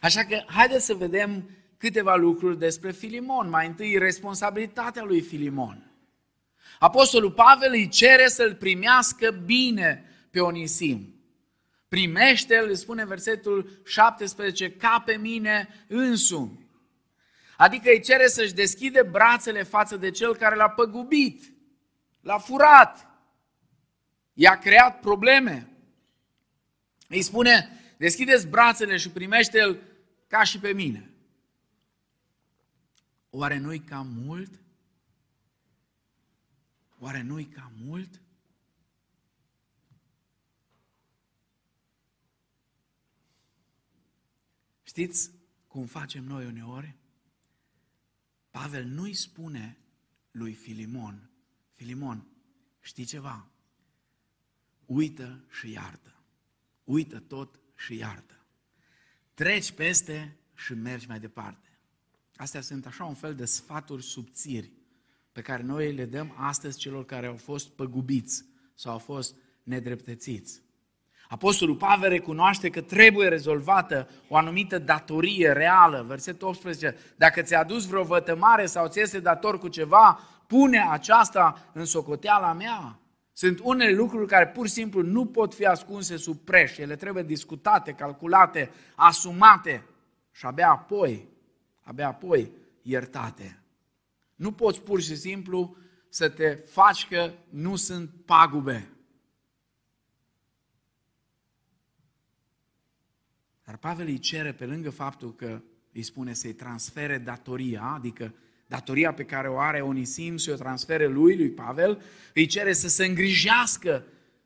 Așa 0.00 0.24
că 0.24 0.42
haideți 0.46 0.84
să 0.84 0.94
vedem 0.94 1.50
câteva 1.76 2.16
lucruri 2.16 2.58
despre 2.58 2.92
Filimon. 2.92 3.48
Mai 3.48 3.66
întâi, 3.66 3.98
responsabilitatea 3.98 5.04
lui 5.04 5.20
Filimon. 5.20 5.90
Apostolul 6.78 7.30
Pavel 7.30 7.70
îi 7.72 7.88
cere 7.88 8.28
să-l 8.28 8.54
primească 8.54 9.30
bine 9.44 10.04
pe 10.30 10.40
Onisim. 10.40 11.14
Primește-l, 11.88 12.68
îi 12.68 12.76
spune 12.76 13.04
versetul 13.04 13.80
17, 13.84 14.70
ca 14.70 15.02
pe 15.06 15.16
mine 15.16 15.68
însumi. 15.86 16.67
Adică 17.58 17.90
îi 17.90 18.02
cere 18.02 18.26
să-și 18.26 18.54
deschide 18.54 19.02
brațele 19.02 19.62
față 19.62 19.96
de 19.96 20.10
cel 20.10 20.36
care 20.36 20.54
l-a 20.54 20.70
păgubit, 20.70 21.52
l-a 22.20 22.38
furat, 22.38 23.08
i-a 24.32 24.58
creat 24.58 25.00
probleme. 25.00 25.70
Îi 27.08 27.22
spune, 27.22 27.80
deschideți 27.96 28.46
brațele 28.46 28.96
și 28.96 29.10
primește-l 29.10 29.82
ca 30.26 30.42
și 30.42 30.58
pe 30.58 30.72
mine. 30.72 31.10
Oare 33.30 33.58
nu-i 33.58 33.80
cam 33.80 34.06
mult? 34.06 34.60
Oare 36.98 37.22
nu-i 37.22 37.46
cam 37.46 37.72
mult? 37.84 38.20
Știți 44.82 45.30
cum 45.66 45.86
facem 45.86 46.24
noi 46.24 46.46
uneori? 46.46 46.97
Pavel 48.60 48.84
nu-i 48.84 49.14
spune 49.14 49.78
lui 50.30 50.52
Filimon, 50.52 51.30
Filimon, 51.74 52.26
știi 52.80 53.04
ceva? 53.04 53.48
Uită 54.86 55.44
și 55.50 55.70
iartă. 55.70 56.14
Uită 56.84 57.18
tot 57.18 57.60
și 57.76 57.96
iartă. 57.96 58.46
Treci 59.34 59.72
peste 59.72 60.36
și 60.54 60.74
mergi 60.74 61.06
mai 61.06 61.20
departe. 61.20 61.78
Astea 62.36 62.60
sunt 62.60 62.86
așa 62.86 63.04
un 63.04 63.14
fel 63.14 63.34
de 63.34 63.44
sfaturi 63.44 64.02
subțiri 64.02 64.72
pe 65.32 65.40
care 65.40 65.62
noi 65.62 65.94
le 65.94 66.06
dăm 66.06 66.34
astăzi 66.36 66.78
celor 66.78 67.04
care 67.04 67.26
au 67.26 67.36
fost 67.36 67.68
păgubiți 67.68 68.44
sau 68.74 68.92
au 68.92 68.98
fost 68.98 69.34
nedreptățiți. 69.62 70.62
Apostolul 71.28 71.76
Pavel 71.76 72.08
recunoaște 72.08 72.70
că 72.70 72.80
trebuie 72.80 73.28
rezolvată 73.28 74.08
o 74.28 74.36
anumită 74.36 74.78
datorie 74.78 75.52
reală. 75.52 76.04
Versetul 76.08 76.48
18. 76.48 76.96
Dacă 77.16 77.42
ți-a 77.42 77.58
adus 77.58 77.86
vreo 77.86 78.02
vătămare 78.02 78.66
sau 78.66 78.88
ți 78.88 79.00
este 79.00 79.20
dator 79.20 79.58
cu 79.58 79.68
ceva, 79.68 80.20
pune 80.46 80.86
aceasta 80.90 81.70
în 81.72 81.84
socoteala 81.84 82.52
mea. 82.52 82.98
Sunt 83.32 83.60
unele 83.62 83.92
lucruri 83.92 84.26
care 84.26 84.46
pur 84.46 84.66
și 84.66 84.72
simplu 84.72 85.02
nu 85.02 85.26
pot 85.26 85.54
fi 85.54 85.64
ascunse 85.64 86.16
sub 86.16 86.38
preș. 86.38 86.76
Ele 86.78 86.96
trebuie 86.96 87.22
discutate, 87.22 87.92
calculate, 87.92 88.70
asumate 88.94 89.84
și 90.32 90.46
abia 90.46 90.70
apoi, 90.70 91.28
abia 91.82 92.08
apoi 92.08 92.52
iertate. 92.82 93.62
Nu 94.34 94.52
poți 94.52 94.80
pur 94.80 95.00
și 95.00 95.16
simplu 95.16 95.76
să 96.08 96.28
te 96.28 96.54
faci 96.54 97.06
că 97.08 97.30
nu 97.48 97.76
sunt 97.76 98.10
pagube. 98.24 98.97
Dar 103.68 103.76
Pavel 103.76 104.06
îi 104.06 104.18
cere, 104.18 104.52
pe 104.52 104.64
lângă 104.64 104.90
faptul 104.90 105.34
că 105.34 105.62
îi 105.92 106.02
spune 106.02 106.32
să-i 106.32 106.52
transfere 106.52 107.18
datoria, 107.18 107.82
adică 107.82 108.34
datoria 108.66 109.12
pe 109.12 109.24
care 109.24 109.48
o 109.48 109.58
are 109.58 109.80
Onisim 109.80 110.36
să 110.36 110.50
o 110.52 110.54
transfere 110.54 111.06
lui, 111.06 111.36
lui 111.36 111.50
Pavel, 111.50 112.02
îi 112.34 112.46
cere 112.46 112.72
să 112.72 112.88
se 112.88 113.04
îngrijească 113.04 114.04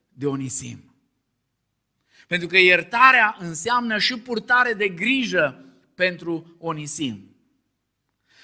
de 0.09 0.27
Onisim. 0.27 0.95
Pentru 2.27 2.49
că 2.49 2.59
iertarea 2.59 3.37
înseamnă 3.39 3.99
și 3.99 4.19
purtare 4.19 4.73
de 4.73 4.89
grijă 4.89 5.65
pentru 5.95 6.57
Onisim. 6.59 7.37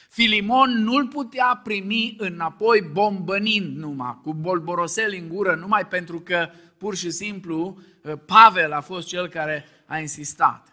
Filimon 0.08 0.70
nu-l 0.70 1.08
putea 1.08 1.60
primi 1.64 2.14
înapoi 2.18 2.88
bombănind 2.92 3.76
numai, 3.76 4.18
cu 4.22 4.34
bolborosel 4.34 5.14
în 5.20 5.28
gură, 5.28 5.54
numai 5.54 5.86
pentru 5.86 6.20
că 6.20 6.50
pur 6.76 6.96
și 6.96 7.10
simplu 7.10 7.78
Pavel 8.26 8.72
a 8.72 8.80
fost 8.80 9.06
cel 9.06 9.28
care 9.28 9.64
a 9.88 9.98
insistat. 9.98 10.72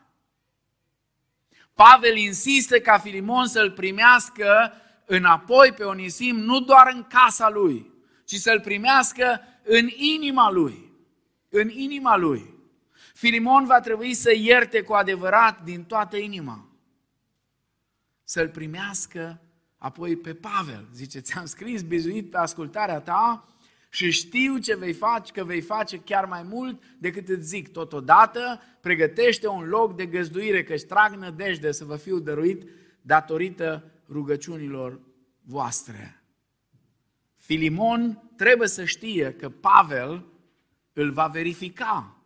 Pavel 1.74 2.16
insistă 2.16 2.80
ca 2.80 2.98
Filimon 2.98 3.48
să-l 3.48 3.72
primească 3.72 4.74
înapoi 5.06 5.72
pe 5.72 5.84
Onisim, 5.84 6.36
nu 6.36 6.60
doar 6.60 6.92
în 6.94 7.04
casa 7.04 7.50
lui, 7.50 7.92
ci 8.26 8.36
să-l 8.36 8.62
primească 8.62 9.42
în 9.64 9.88
inima 9.88 10.52
lui. 10.52 10.94
În 11.50 11.70
inima 11.70 12.16
lui. 12.18 12.54
Filimon 13.14 13.66
va 13.66 13.80
trebui 13.80 14.14
să 14.14 14.34
ierte 14.36 14.82
cu 14.82 14.94
adevărat 14.94 15.64
din 15.64 15.84
toată 15.84 16.18
inima. 16.18 16.70
Să-l 18.24 18.50
primească 18.50 19.42
apoi 19.78 20.16
pe 20.16 20.34
Pavel. 20.34 20.88
Zice, 20.94 21.20
ți-am 21.20 21.46
scris 21.46 21.82
bizuit 21.82 22.30
pe 22.30 22.38
ascultarea 22.38 23.00
ta 23.00 23.46
și 23.96 24.12
știu 24.12 24.58
ce 24.58 24.76
vei 24.76 24.94
face, 24.94 25.32
că 25.32 25.44
vei 25.44 25.62
face 25.62 26.00
chiar 26.00 26.26
mai 26.26 26.44
mult 26.44 26.84
decât 26.98 27.28
îți 27.30 27.48
zic. 27.48 27.72
Totodată, 27.72 28.62
pregătește 28.82 29.48
un 29.48 29.68
loc 29.68 29.96
de 29.96 30.06
găzduire, 30.06 30.64
că 30.64 30.76
trag 30.88 31.14
nădejde 31.14 31.72
să 31.72 31.86
vă 31.86 31.96
fiu 31.96 32.20
dăruit 32.20 32.70
datorită 33.02 33.92
rugăciunilor 34.10 35.00
voastre. 35.42 36.24
Filimon 37.38 38.32
trebuie 38.36 38.68
să 38.68 38.86
știe 38.86 39.34
că 39.34 39.50
Pavel 39.50 40.26
îl 40.94 41.12
va 41.12 41.28
verifica. 41.28 42.18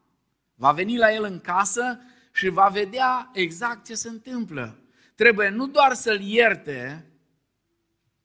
Va 0.56 0.72
veni 0.72 0.98
la 0.98 1.14
el 1.14 1.24
în 1.24 1.40
casă 1.40 2.00
și 2.32 2.50
va 2.50 2.68
vedea 2.68 3.30
exact 3.34 3.86
ce 3.86 3.96
se 3.96 4.10
întâmplă. 4.10 4.80
Trebuie 5.16 5.50
nu 5.50 5.68
doar 5.68 5.94
să-l 5.94 6.22
ierte 6.22 7.06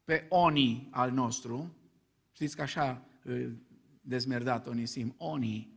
pe 0.05 0.27
Oni 0.29 0.89
al 0.91 1.11
nostru, 1.11 1.77
știți 2.33 2.57
că 2.57 2.63
așa 2.63 3.09
dezmerdat 4.01 4.67
Onisim, 4.67 5.15
Oni, 5.19 5.73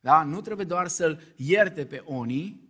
da? 0.00 0.22
Nu 0.22 0.40
trebuie 0.40 0.66
doar 0.66 0.88
să-l 0.88 1.22
ierte 1.36 1.86
pe 1.86 2.02
Oni, 2.04 2.60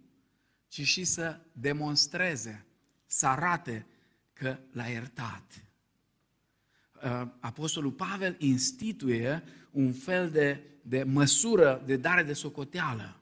ci 0.69 0.83
și 0.83 1.05
să 1.05 1.41
demonstreze, 1.53 2.67
să 3.07 3.27
arate 3.27 3.87
că 4.33 4.59
l-a 4.73 4.85
iertat. 4.87 5.63
Uh, 7.05 7.29
Apostolul 7.41 7.93
Pavel 7.93 8.37
instituie 8.39 9.43
un 9.71 9.93
fel 9.93 10.31
de, 10.31 10.61
de 10.83 11.03
măsură 11.03 11.83
de 11.87 11.97
dare 11.97 12.23
de 12.23 12.33
socoteală. 12.33 13.21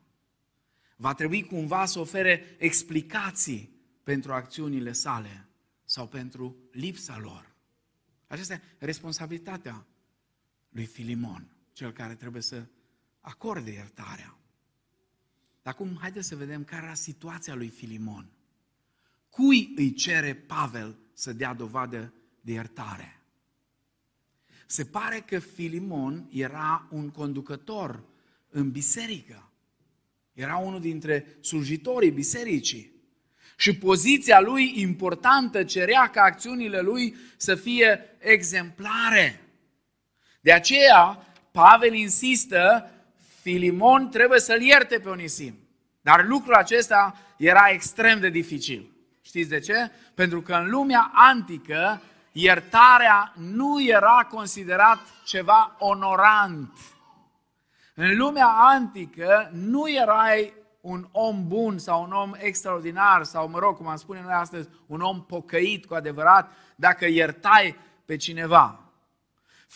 Va 0.96 1.14
trebui 1.14 1.42
cumva 1.42 1.84
să 1.84 1.98
ofere 1.98 2.56
explicații 2.58 3.70
pentru 4.02 4.32
acțiunile 4.32 4.92
sale 4.92 5.48
sau 5.84 6.06
pentru 6.06 6.56
lipsa 6.70 7.18
lor. 7.18 7.54
Aceasta 8.26 8.54
e 8.54 8.60
responsabilitatea 8.78 9.86
lui 10.76 10.84
Filimon, 10.84 11.46
cel 11.72 11.92
care 11.92 12.14
trebuie 12.14 12.42
să 12.42 12.64
acorde 13.20 13.70
iertarea. 13.70 14.36
Dar 15.62 15.72
acum, 15.72 15.96
haideți 16.00 16.28
să 16.28 16.36
vedem 16.36 16.64
care 16.64 16.84
era 16.84 16.94
situația 16.94 17.54
lui 17.54 17.68
Filimon. 17.68 18.30
Cui 19.30 19.72
îi 19.76 19.92
cere 19.92 20.34
Pavel 20.34 20.98
să 21.12 21.32
dea 21.32 21.54
dovadă 21.54 22.12
de 22.40 22.52
iertare? 22.52 23.20
Se 24.66 24.84
pare 24.84 25.24
că 25.26 25.38
Filimon 25.38 26.28
era 26.32 26.88
un 26.90 27.10
conducător 27.10 28.04
în 28.50 28.70
biserică. 28.70 29.50
Era 30.32 30.56
unul 30.56 30.80
dintre 30.80 31.36
slujitorii 31.40 32.10
bisericii. 32.10 32.94
Și 33.56 33.76
poziția 33.76 34.40
lui 34.40 34.80
importantă 34.80 35.64
cerea 35.64 36.10
ca 36.10 36.22
acțiunile 36.22 36.80
lui 36.80 37.16
să 37.36 37.54
fie 37.54 38.00
exemplare. 38.18 39.45
De 40.46 40.52
aceea, 40.52 41.18
Pavel 41.50 41.94
insistă, 41.94 42.90
Filimon 43.40 44.08
trebuie 44.08 44.40
să-l 44.40 44.60
ierte 44.60 44.98
pe 44.98 45.08
Onisim. 45.08 45.58
Dar 46.00 46.24
lucrul 46.26 46.54
acesta 46.54 47.14
era 47.36 47.68
extrem 47.68 48.20
de 48.20 48.28
dificil. 48.28 48.90
Știți 49.22 49.48
de 49.48 49.58
ce? 49.58 49.90
Pentru 50.14 50.42
că 50.42 50.54
în 50.54 50.70
lumea 50.70 51.10
antică, 51.14 52.02
iertarea 52.32 53.32
nu 53.36 53.82
era 53.82 54.26
considerat 54.30 54.98
ceva 55.24 55.76
onorant. 55.78 56.78
În 57.94 58.16
lumea 58.16 58.48
antică 58.48 59.50
nu 59.52 59.90
erai 59.90 60.52
un 60.80 61.08
om 61.12 61.48
bun 61.48 61.78
sau 61.78 62.02
un 62.02 62.12
om 62.12 62.32
extraordinar 62.36 63.24
sau, 63.24 63.48
mă 63.48 63.58
rog, 63.58 63.76
cum 63.76 63.86
am 63.86 63.96
spune 63.96 64.20
noi 64.22 64.34
astăzi, 64.34 64.68
un 64.86 65.00
om 65.00 65.24
pocăit 65.24 65.86
cu 65.86 65.94
adevărat 65.94 66.52
dacă 66.76 67.06
iertai 67.06 67.76
pe 68.04 68.16
cineva. 68.16 68.85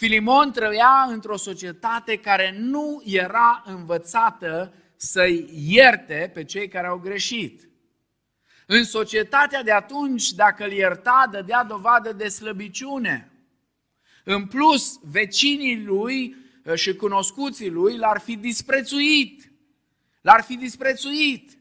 Filimon 0.00 0.52
trăia 0.52 1.06
într-o 1.08 1.36
societate 1.36 2.16
care 2.16 2.54
nu 2.58 3.02
era 3.04 3.62
învățată 3.66 4.72
să-i 4.96 5.50
ierte 5.68 6.30
pe 6.34 6.44
cei 6.44 6.68
care 6.68 6.86
au 6.86 6.98
greșit. 6.98 7.68
În 8.66 8.84
societatea 8.84 9.62
de 9.62 9.72
atunci, 9.72 10.30
dacă 10.30 10.64
îl 10.64 10.72
ierta, 10.72 11.28
dădea 11.30 11.64
dovadă 11.64 12.12
de 12.12 12.28
slăbiciune. 12.28 13.32
În 14.24 14.46
plus, 14.46 15.00
vecinii 15.02 15.84
lui 15.84 16.36
uh, 16.64 16.74
și 16.74 16.94
cunoscuții 16.94 17.70
lui 17.70 17.96
l-ar 17.96 18.20
fi 18.20 18.36
disprețuit. 18.36 19.52
L-ar 20.20 20.42
fi 20.42 20.56
disprețuit. 20.56 21.58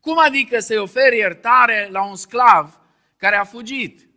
Cum 0.00 0.18
adică 0.18 0.58
să-i 0.58 0.76
oferi 0.76 1.16
iertare 1.16 1.88
la 1.90 2.04
un 2.04 2.16
sclav 2.16 2.80
care 3.16 3.36
a 3.36 3.44
fugit? 3.44 4.08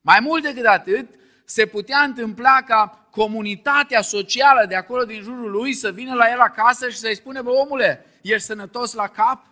Mai 0.00 0.18
mult 0.20 0.42
decât 0.42 0.64
atât, 0.64 1.08
se 1.44 1.66
putea 1.66 1.98
întâmpla 1.98 2.62
ca 2.62 3.06
comunitatea 3.10 4.02
socială 4.02 4.66
de 4.66 4.74
acolo 4.74 5.04
din 5.04 5.22
jurul 5.22 5.50
lui 5.50 5.74
să 5.74 5.90
vină 5.90 6.14
la 6.14 6.30
el 6.30 6.38
acasă 6.38 6.88
și 6.88 6.98
să-i 6.98 7.16
spune, 7.16 7.42
bă 7.42 7.50
omule, 7.50 8.06
ești 8.22 8.46
sănătos 8.46 8.92
la 8.92 9.08
cap? 9.08 9.46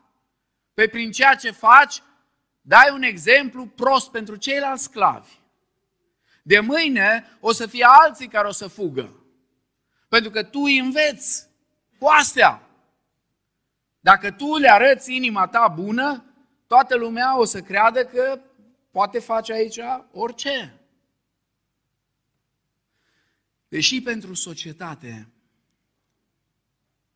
Pe 0.75 0.89
prin 0.89 1.11
ceea 1.11 1.35
ce 1.35 1.51
faci, 1.51 2.03
dai 2.61 2.91
un 2.93 3.03
exemplu 3.03 3.67
prost 3.67 4.11
pentru 4.11 4.37
ceilalți 4.37 4.83
sclavi. 4.83 5.41
De 6.43 6.61
mâine 6.61 7.37
o 7.41 7.53
să 7.53 7.67
fie 7.67 7.87
alții 7.89 8.29
care 8.29 8.49
o 8.49 8.53
să 8.53 8.67
fugă. 8.67 9.17
Pentru 10.09 10.31
că 10.31 10.43
tu 10.43 10.61
îi 10.61 10.79
înveți 10.79 11.49
cu 11.99 12.07
astea. 12.07 12.63
Dacă 14.01 14.31
tu 14.31 14.57
le 14.57 14.71
arăți 14.71 15.15
inima 15.15 15.47
ta 15.47 15.69
bună, 15.69 16.25
toată 16.67 16.97
lumea 16.97 17.39
o 17.39 17.45
să 17.45 17.61
creadă 17.61 18.05
că 18.05 18.41
poate 18.91 19.19
face 19.19 19.53
aici 19.53 19.79
orice. 20.13 20.82
Deși 23.73 24.03
pentru 24.03 24.35
societate 24.35 25.33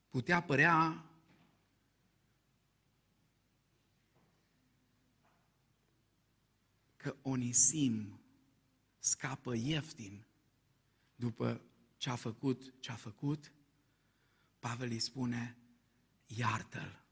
putea 0.09 0.43
părea 0.43 1.05
că 6.97 7.17
Onisim 7.23 8.21
scapă 8.99 9.55
ieftin 9.55 10.27
după 11.17 11.61
ce 11.97 12.11
a 12.11 12.17
făcut 12.17 12.75
ce 12.81 12.91
a 12.91 12.97
făcut, 12.97 13.53
Pavel 14.59 14.91
îi 14.91 14.99
spune, 14.99 15.57
iartă-l, 16.27 17.05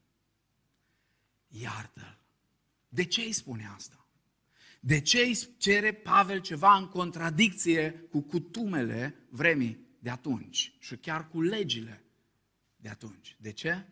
iartă-l. 1.47 2.19
De 2.89 3.05
ce 3.05 3.21
îi 3.21 3.33
spune 3.33 3.67
asta? 3.67 4.04
De 4.85 5.01
ce 5.01 5.19
îi 5.19 5.37
cere 5.57 5.91
Pavel 5.93 6.39
ceva 6.39 6.75
în 6.75 6.87
contradicție 6.87 7.91
cu 7.91 8.21
cutumele 8.21 9.15
vremii 9.29 9.79
de 9.99 10.09
atunci 10.09 10.75
și 10.79 10.95
chiar 10.95 11.27
cu 11.27 11.41
legile 11.41 12.03
de 12.75 12.89
atunci? 12.89 13.35
De 13.39 13.51
ce? 13.51 13.85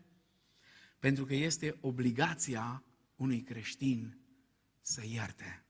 Pentru 1.00 1.26
că 1.26 1.34
este 1.34 1.78
obligația 1.82 2.84
unui 3.16 3.42
creștin 3.42 4.18
să 4.82 5.02
ierte. 5.06 5.64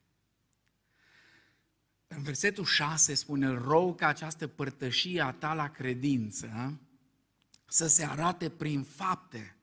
În 2.08 2.24
versetul 2.24 2.66
6 2.66 3.14
spune, 3.14 3.48
rog 3.48 3.98
ca 3.98 4.08
această 4.08 4.48
părtășie 4.48 5.22
a 5.22 5.32
ta 5.32 5.54
la 5.54 5.70
credință 5.70 6.80
să 7.66 7.88
se 7.88 8.06
arate 8.06 8.50
prin 8.50 8.84
fapte 8.84 9.58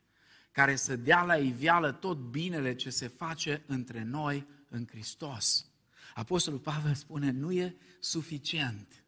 care 0.50 0.76
să 0.76 0.96
dea 0.96 1.22
la 1.24 1.36
iveală 1.36 1.92
tot 1.92 2.18
binele 2.18 2.74
ce 2.74 2.90
se 2.90 3.06
face 3.08 3.62
între 3.66 4.02
noi 4.02 4.58
în 4.70 4.86
Hristos. 4.90 5.70
Apostolul 6.14 6.58
Pavel 6.58 6.94
spune, 6.94 7.30
nu 7.30 7.52
e 7.52 7.76
suficient 8.00 9.04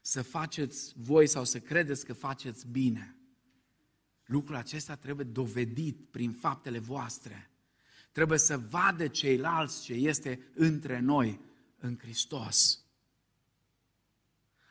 să 0.00 0.22
faceți 0.22 0.92
voi 0.96 1.26
sau 1.26 1.44
să 1.44 1.60
credeți 1.60 2.04
că 2.04 2.12
faceți 2.12 2.66
bine. 2.66 3.16
Lucrul 4.24 4.56
acesta 4.56 4.96
trebuie 4.96 5.26
dovedit 5.26 6.10
prin 6.10 6.32
faptele 6.32 6.78
voastre. 6.78 7.50
Trebuie 8.12 8.38
să 8.38 8.58
vadă 8.58 9.08
ceilalți 9.08 9.82
ce 9.82 9.92
este 9.92 10.40
între 10.54 11.00
noi 11.00 11.40
în 11.78 11.98
Hristos. 11.98 12.84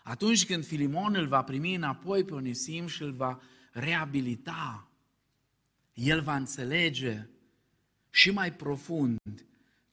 Atunci 0.03 0.45
când 0.45 0.65
Filimon 0.65 1.15
îl 1.15 1.27
va 1.27 1.43
primi 1.43 1.75
înapoi 1.75 2.23
pe 2.23 2.33
Onisim 2.33 2.87
și 2.87 3.01
îl 3.01 3.11
va 3.11 3.41
reabilita, 3.71 4.91
el 5.93 6.21
va 6.21 6.35
înțelege 6.35 7.27
și 8.09 8.31
mai 8.31 8.53
profund 8.53 9.19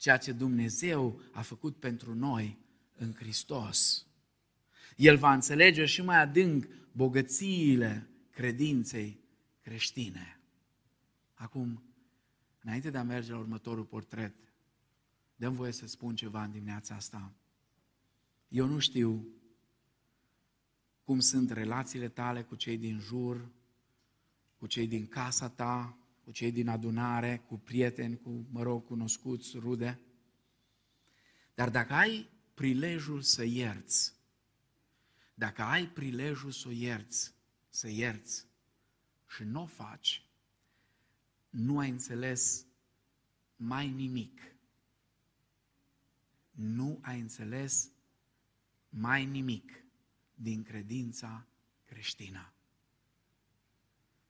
ceea 0.01 0.17
ce 0.17 0.33
Dumnezeu 0.33 1.21
a 1.33 1.43
făcut 1.43 1.77
pentru 1.77 2.15
noi 2.15 2.59
în 2.97 3.15
Hristos. 3.15 4.07
El 4.97 5.17
va 5.17 5.33
înțelege 5.33 5.85
și 5.85 6.03
mai 6.03 6.21
adânc 6.21 6.67
bogățiile 6.93 8.09
credinței 8.31 9.21
creștine. 9.61 10.41
Acum, 11.35 11.83
înainte 12.63 12.91
de 12.91 12.99
a 12.99 13.03
merge 13.03 13.33
la 13.33 13.39
următorul 13.39 13.85
portret, 13.85 14.35
dăm 15.37 15.55
voie 15.55 15.73
să 15.73 15.87
spun 15.87 16.17
ceva 16.17 16.45
în 16.45 16.51
dimineața 16.51 16.95
asta. 16.95 17.33
Eu 18.49 18.67
nu 18.67 18.79
știu 18.79 19.27
cum 21.05 21.21
sunt 21.21 21.51
relațiile 21.51 22.09
tale 22.09 22.43
cu 22.43 22.55
cei 22.55 22.79
din 22.79 22.99
jur, 22.99 23.49
cu 24.59 24.67
cei 24.67 24.87
din 24.87 25.07
casa 25.07 25.49
ta, 25.49 25.99
cu 26.31 26.37
cei 26.37 26.53
din 26.53 26.69
adunare, 26.69 27.39
cu 27.47 27.59
prieteni, 27.59 28.21
cu, 28.21 28.47
mă 28.51 28.63
rog, 28.63 28.85
cunoscuți, 28.85 29.59
rude. 29.59 30.01
Dar 31.55 31.71
dacă 31.71 31.93
ai 31.93 32.29
prilejul 32.55 33.21
să 33.21 33.45
ierți, 33.45 34.15
dacă 35.35 35.63
ai 35.63 35.89
prilejul 35.89 36.51
să 36.51 36.71
ierți, 36.73 37.35
să 37.69 37.89
ierți 37.89 38.47
și 39.29 39.43
nu 39.43 39.63
o 39.63 39.67
faci, 39.67 40.27
nu 41.49 41.79
ai 41.79 41.91
înțeles 41.91 42.67
mai 43.57 43.89
nimic. 43.89 44.41
Nu 46.51 46.99
ai 47.03 47.21
înțeles 47.21 47.91
mai 48.89 49.25
nimic 49.25 49.85
din 50.35 50.63
credința 50.63 51.47
creștină. 51.85 52.53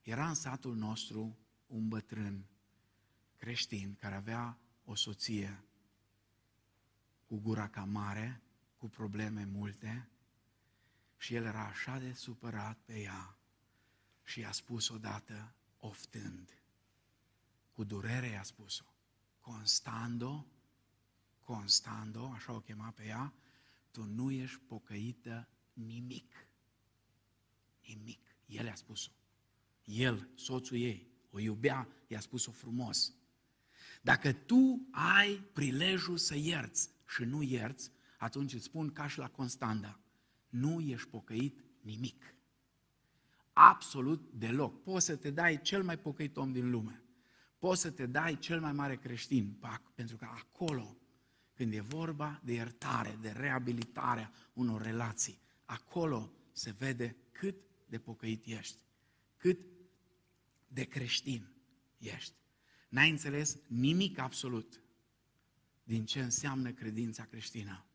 Era 0.01 0.27
în 0.27 0.35
satul 0.35 0.75
nostru 0.75 1.35
un 1.71 1.87
bătrân 1.87 2.45
creștin 3.37 3.95
care 3.95 4.15
avea 4.15 4.57
o 4.85 4.95
soție 4.95 5.63
cu 7.25 7.37
gura 7.37 7.69
cam 7.69 7.89
mare, 7.89 8.41
cu 8.77 8.89
probleme 8.89 9.45
multe, 9.45 10.09
și 11.17 11.35
el 11.35 11.43
era 11.43 11.65
așa 11.65 11.99
de 11.99 12.13
supărat 12.13 12.77
pe 12.85 12.99
ea 12.99 13.37
și 14.23 14.39
i-a 14.39 14.51
spus 14.51 14.89
odată, 14.89 15.55
oftând, 15.79 16.63
cu 17.73 17.83
durere 17.83 18.27
i-a 18.27 18.43
spus-o, 18.43 18.85
Constando, 19.39 20.47
Constando, 21.39 22.31
așa 22.33 22.53
o 22.53 22.59
chema 22.59 22.91
pe 22.91 23.05
ea, 23.05 23.33
tu 23.91 24.03
nu 24.03 24.31
ești 24.31 24.59
pocăită 24.59 25.47
nimic. 25.73 26.47
Nimic. 27.85 28.35
El 28.45 28.65
i-a 28.65 28.75
spus-o. 28.75 29.11
El, 29.83 30.29
soțul 30.35 30.77
ei, 30.77 31.11
o 31.31 31.39
iubea, 31.39 31.87
i-a 32.07 32.19
spus-o 32.19 32.51
frumos. 32.51 33.13
Dacă 34.01 34.31
tu 34.31 34.87
ai 34.91 35.43
prilejul 35.53 36.17
să 36.17 36.35
ierți 36.35 36.89
și 37.07 37.23
nu 37.23 37.41
ierți, 37.41 37.91
atunci 38.17 38.53
îți 38.53 38.63
spun 38.63 38.91
ca 38.91 39.07
și 39.07 39.19
la 39.19 39.29
Constanda, 39.29 39.99
nu 40.49 40.79
ești 40.79 41.07
pocăit 41.07 41.59
nimic. 41.81 42.35
Absolut 43.53 44.29
deloc. 44.33 44.83
Poți 44.83 45.05
să 45.05 45.15
te 45.15 45.31
dai 45.31 45.61
cel 45.61 45.83
mai 45.83 45.97
pocăit 45.97 46.37
om 46.37 46.51
din 46.51 46.69
lume. 46.69 47.03
Poți 47.59 47.81
să 47.81 47.91
te 47.91 48.05
dai 48.05 48.37
cel 48.39 48.59
mai 48.59 48.71
mare 48.71 48.95
creștin, 48.95 49.59
pentru 49.95 50.15
că 50.15 50.25
acolo, 50.25 50.97
când 51.53 51.73
e 51.73 51.81
vorba 51.81 52.41
de 52.43 52.53
iertare, 52.53 53.17
de 53.21 53.29
reabilitarea 53.29 54.31
unor 54.53 54.81
relații, 54.81 55.39
acolo 55.65 56.31
se 56.51 56.75
vede 56.77 57.15
cât 57.31 57.55
de 57.85 57.99
pocăit 57.99 58.45
ești, 58.45 58.77
cât 59.37 59.59
de 60.73 60.83
creștin 60.83 61.51
ești. 61.97 62.33
N-ai 62.89 63.09
înțeles 63.09 63.57
nimic 63.67 64.17
absolut 64.17 64.81
din 65.83 66.05
ce 66.05 66.21
înseamnă 66.21 66.71
credința 66.71 67.23
creștină 67.23 67.85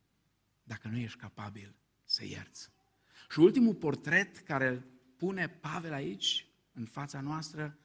dacă 0.62 0.88
nu 0.88 0.96
ești 0.96 1.18
capabil 1.18 1.74
să 2.04 2.24
ierți. 2.24 2.70
Și 3.30 3.38
ultimul 3.38 3.74
portret 3.74 4.38
care 4.38 4.68
îl 4.68 4.84
pune 5.16 5.48
Pavel 5.48 5.92
aici, 5.92 6.46
în 6.72 6.84
fața 6.84 7.20
noastră, 7.20 7.78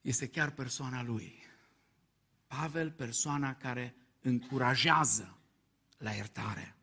este 0.00 0.28
chiar 0.28 0.50
persoana 0.50 1.02
lui. 1.02 1.42
Pavel, 2.46 2.90
persoana 2.90 3.54
care 3.54 3.94
încurajează 4.20 5.38
la 5.98 6.10
iertare. 6.12 6.76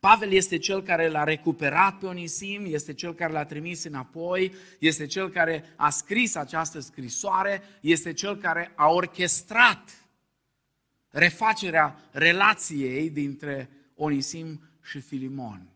Pavel 0.00 0.32
este 0.32 0.58
cel 0.58 0.82
care 0.82 1.08
l-a 1.08 1.24
recuperat 1.24 1.98
pe 1.98 2.06
Onisim, 2.06 2.64
este 2.66 2.94
cel 2.94 3.14
care 3.14 3.32
l-a 3.32 3.44
trimis 3.44 3.84
înapoi, 3.84 4.52
este 4.78 5.06
cel 5.06 5.30
care 5.30 5.64
a 5.76 5.90
scris 5.90 6.34
această 6.34 6.80
scrisoare, 6.80 7.62
este 7.80 8.12
cel 8.12 8.36
care 8.36 8.72
a 8.74 8.88
orchestrat 8.88 10.08
refacerea 11.08 12.08
relației 12.10 13.10
dintre 13.10 13.70
Onisim 13.94 14.60
și 14.82 15.00
Filimon. 15.00 15.68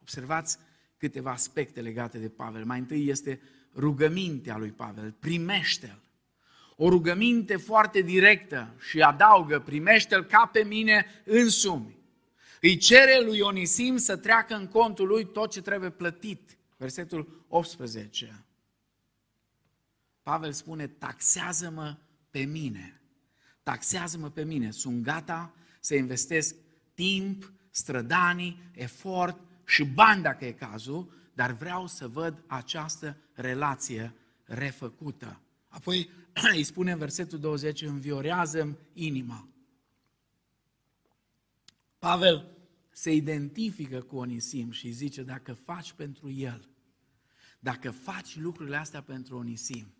Observați 0.00 0.58
câteva 0.96 1.30
aspecte 1.30 1.80
legate 1.80 2.18
de 2.18 2.28
Pavel. 2.28 2.64
Mai 2.64 2.78
întâi 2.78 3.08
este 3.08 3.40
rugămintea 3.74 4.56
lui 4.56 4.70
Pavel, 4.70 5.14
primește-l. 5.18 5.98
O 6.76 6.88
rugăminte 6.88 7.56
foarte 7.56 8.00
directă 8.00 8.74
și 8.88 9.00
adaugă, 9.00 9.58
primește-l 9.58 10.24
ca 10.24 10.50
pe 10.52 10.64
mine 10.64 11.06
însumi. 11.24 11.98
Îi 12.60 12.76
cere 12.76 13.20
lui 13.24 13.40
Onisim 13.40 13.96
să 13.96 14.16
treacă 14.16 14.54
în 14.54 14.66
contul 14.66 15.06
lui 15.06 15.26
tot 15.26 15.50
ce 15.50 15.62
trebuie 15.62 15.90
plătit. 15.90 16.56
Versetul 16.76 17.44
18. 17.48 18.44
Pavel 20.22 20.52
spune, 20.52 20.86
taxează-mă 20.86 21.96
pe 22.30 22.40
mine. 22.44 23.00
Taxează-mă 23.62 24.30
pe 24.30 24.44
mine. 24.44 24.70
Sunt 24.70 25.02
gata 25.02 25.54
să 25.80 25.94
investesc 25.94 26.54
timp, 26.94 27.52
strădanii, 27.70 28.62
efort 28.72 29.40
și 29.66 29.84
bani 29.84 30.22
dacă 30.22 30.44
e 30.44 30.52
cazul, 30.52 31.12
dar 31.34 31.52
vreau 31.52 31.86
să 31.86 32.08
văd 32.08 32.42
această 32.46 33.16
relație 33.32 34.14
refăcută. 34.44 35.40
Apoi 35.68 36.10
îi 36.54 36.62
spune 36.62 36.92
în 36.92 36.98
versetul 36.98 37.38
20, 37.38 37.82
înviorează 37.82 38.78
inima. 38.92 39.49
Pavel 42.00 42.56
se 42.90 43.12
identifică 43.12 44.00
cu 44.02 44.16
Onisim 44.16 44.70
și 44.70 44.90
zice, 44.90 45.22
dacă 45.22 45.52
faci 45.52 45.92
pentru 45.92 46.30
el, 46.30 46.68
dacă 47.58 47.90
faci 47.90 48.36
lucrurile 48.36 48.76
astea 48.76 49.02
pentru 49.02 49.36
Onisim, 49.36 49.94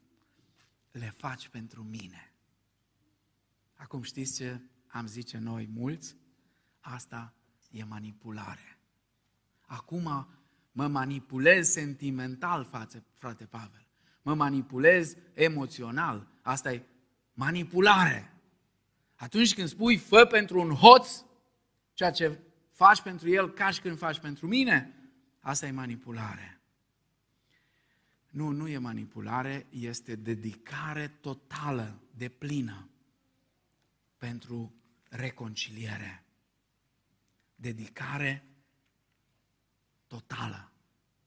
le 0.91 1.15
faci 1.17 1.49
pentru 1.49 1.83
mine. 1.83 2.35
Acum 3.75 4.03
știți 4.03 4.37
ce 4.37 4.61
am 4.87 5.07
zice 5.07 5.39
noi 5.39 5.69
mulți? 5.73 6.17
Asta 6.81 7.35
e 7.71 7.85
manipulare. 7.85 8.79
Acum 9.61 10.29
mă 10.73 10.87
manipulez 10.87 11.69
sentimental, 11.69 12.65
frate, 12.65 13.05
frate 13.15 13.45
Pavel. 13.45 13.87
Mă 14.23 14.35
manipulez 14.35 15.17
emoțional. 15.35 16.29
Asta 16.43 16.73
e 16.73 16.83
manipulare. 17.33 18.35
Atunci 19.15 19.55
când 19.55 19.69
spui 19.69 19.97
fă 19.97 20.25
pentru 20.25 20.61
un 20.61 20.71
hoț, 20.71 21.25
ceea 22.01 22.13
ce 22.13 22.39
faci 22.71 23.03
pentru 23.03 23.29
el 23.29 23.51
ca 23.51 23.71
și 23.71 23.81
când 23.81 23.99
faci 23.99 24.19
pentru 24.19 24.47
mine, 24.47 24.95
asta 25.41 25.67
e 25.67 25.71
manipulare. 25.71 26.61
Nu, 28.31 28.49
nu 28.49 28.69
e 28.69 28.79
manipulare, 28.79 29.67
este 29.71 30.15
dedicare 30.15 31.09
totală, 31.09 32.01
de 32.17 32.29
plină 32.29 32.89
pentru 34.17 34.75
reconciliere 35.09 36.25
dedicare 37.55 38.45
totală 40.07 40.73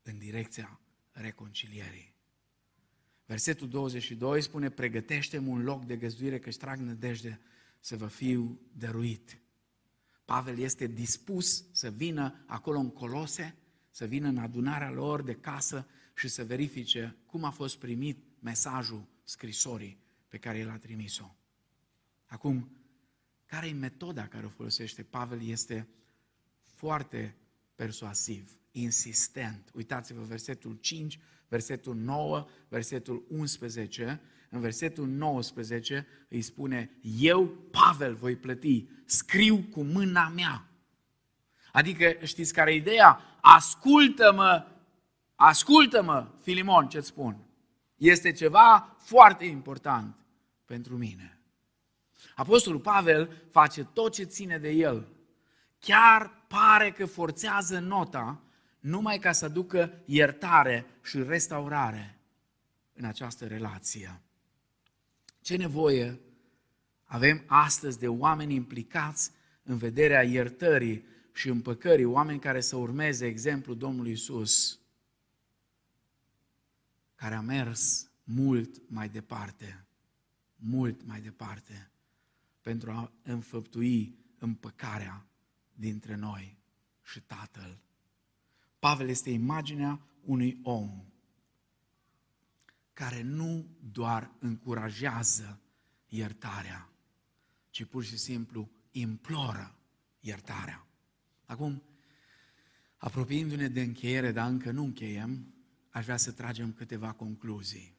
în 0.02 0.18
direcția 0.18 0.80
reconcilierii. 1.12 2.14
Versetul 3.26 3.68
22 3.68 4.42
spune, 4.42 4.70
pregătește-mi 4.70 5.48
un 5.48 5.62
loc 5.62 5.84
de 5.84 5.96
găzduire 5.96 6.38
că-și 6.38 6.58
trag 6.58 6.78
nădejde 6.78 7.40
să 7.80 7.96
vă 7.96 8.06
fiu 8.06 8.60
dăruit. 8.72 9.38
Pavel 10.24 10.58
este 10.58 10.86
dispus 10.86 11.64
să 11.72 11.90
vină 11.90 12.44
acolo 12.46 12.78
în 12.78 12.90
Colose, 12.90 13.56
să 13.90 14.04
vină 14.04 14.28
în 14.28 14.38
adunarea 14.38 14.90
lor 14.90 15.22
de 15.22 15.34
casă 15.34 15.86
și 16.14 16.28
să 16.28 16.44
verifice 16.44 17.16
cum 17.26 17.44
a 17.44 17.50
fost 17.50 17.78
primit 17.78 18.18
mesajul 18.38 19.06
scrisorii 19.24 19.98
pe 20.28 20.38
care 20.38 20.58
el 20.58 20.70
a 20.70 20.76
trimis-o. 20.76 21.34
Acum, 22.26 22.70
care 23.46 23.66
e 23.66 23.72
metoda 23.72 24.28
care 24.28 24.46
o 24.46 24.48
folosește 24.48 25.02
Pavel 25.02 25.48
este 25.48 25.88
foarte 26.64 27.36
persuasiv, 27.74 28.58
insistent. 28.70 29.70
Uitați-vă 29.74 30.22
versetul 30.22 30.74
5, 30.74 31.18
versetul 31.48 31.94
9, 31.94 32.46
versetul 32.68 33.24
11. 33.28 34.20
În 34.54 34.60
versetul 34.60 35.06
19 35.06 36.06
îi 36.28 36.42
spune, 36.42 36.90
eu, 37.02 37.46
Pavel, 37.46 38.14
voi 38.14 38.36
plăti, 38.36 38.88
scriu 39.04 39.56
cu 39.70 39.82
mâna 39.82 40.28
mea. 40.28 40.68
Adică, 41.72 42.16
știți 42.22 42.52
care 42.52 42.72
e 42.72 42.76
ideea? 42.76 43.20
Ascultă-mă, 43.40 44.66
ascultă-mă, 45.34 46.28
Filimon, 46.42 46.88
ce-ți 46.88 47.06
spun. 47.06 47.36
Este 47.96 48.32
ceva 48.32 48.96
foarte 48.98 49.44
important 49.44 50.16
pentru 50.64 50.96
mine. 50.96 51.40
Apostolul 52.34 52.80
Pavel 52.80 53.42
face 53.50 53.84
tot 53.84 54.12
ce 54.12 54.22
ține 54.22 54.58
de 54.58 54.70
el 54.70 55.08
chiar 55.78 56.44
pare 56.48 56.90
că 56.90 57.06
forțează 57.06 57.78
nota 57.78 58.40
numai 58.80 59.18
ca 59.18 59.32
să 59.32 59.48
ducă 59.48 60.02
iertare 60.04 60.86
și 61.02 61.22
restaurare 61.22 62.18
în 62.92 63.04
această 63.04 63.46
relație. 63.46 64.23
Ce 65.44 65.56
nevoie 65.56 66.20
avem 67.04 67.44
astăzi 67.46 67.98
de 67.98 68.08
oameni 68.08 68.54
implicați 68.54 69.30
în 69.62 69.76
vederea 69.76 70.22
iertării 70.22 71.04
și 71.32 71.48
împăcării, 71.48 72.04
oameni 72.04 72.38
care 72.38 72.60
să 72.60 72.76
urmeze 72.76 73.26
exemplul 73.26 73.76
Domnului 73.76 74.12
Isus, 74.12 74.80
care 77.14 77.34
a 77.34 77.40
mers 77.40 78.10
mult 78.22 78.90
mai 78.90 79.08
departe, 79.08 79.86
mult 80.56 81.06
mai 81.06 81.20
departe, 81.20 81.90
pentru 82.60 82.90
a 82.90 83.12
înfăptui 83.22 84.18
împăcarea 84.38 85.26
dintre 85.72 86.14
noi 86.14 86.58
și 87.02 87.20
Tatăl. 87.20 87.78
Pavel 88.78 89.08
este 89.08 89.30
imaginea 89.30 90.00
unui 90.22 90.60
om 90.62 91.04
care 92.94 93.22
nu 93.22 93.66
doar 93.92 94.34
încurajează 94.38 95.60
iertarea, 96.06 96.92
ci 97.70 97.84
pur 97.84 98.04
și 98.04 98.16
simplu 98.16 98.70
imploră 98.90 99.78
iertarea. 100.20 100.86
Acum, 101.44 101.82
apropiindu-ne 102.96 103.68
de 103.68 103.80
încheiere, 103.80 104.32
dar 104.32 104.50
încă 104.50 104.70
nu 104.70 104.82
încheiem, 104.82 105.54
aș 105.90 106.04
vrea 106.04 106.16
să 106.16 106.32
tragem 106.32 106.72
câteva 106.72 107.12
concluzii. 107.12 107.96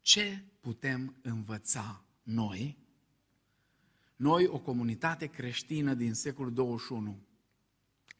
Ce 0.00 0.44
putem 0.60 1.16
învăța 1.22 2.04
noi 2.22 2.82
noi, 4.22 4.46
o 4.46 4.58
comunitate 4.58 5.26
creștină 5.26 5.94
din 5.94 6.14
secolul 6.14 6.52
21. 6.52 7.18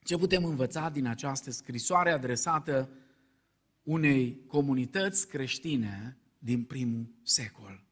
Ce 0.05 0.16
putem 0.16 0.45
învăța 0.45 0.90
din 0.90 1.07
această 1.07 1.51
scrisoare 1.51 2.11
adresată 2.11 2.88
unei 3.83 4.45
comunități 4.47 5.28
creștine 5.28 6.16
din 6.39 6.64
primul 6.64 7.14
secol? 7.22 7.85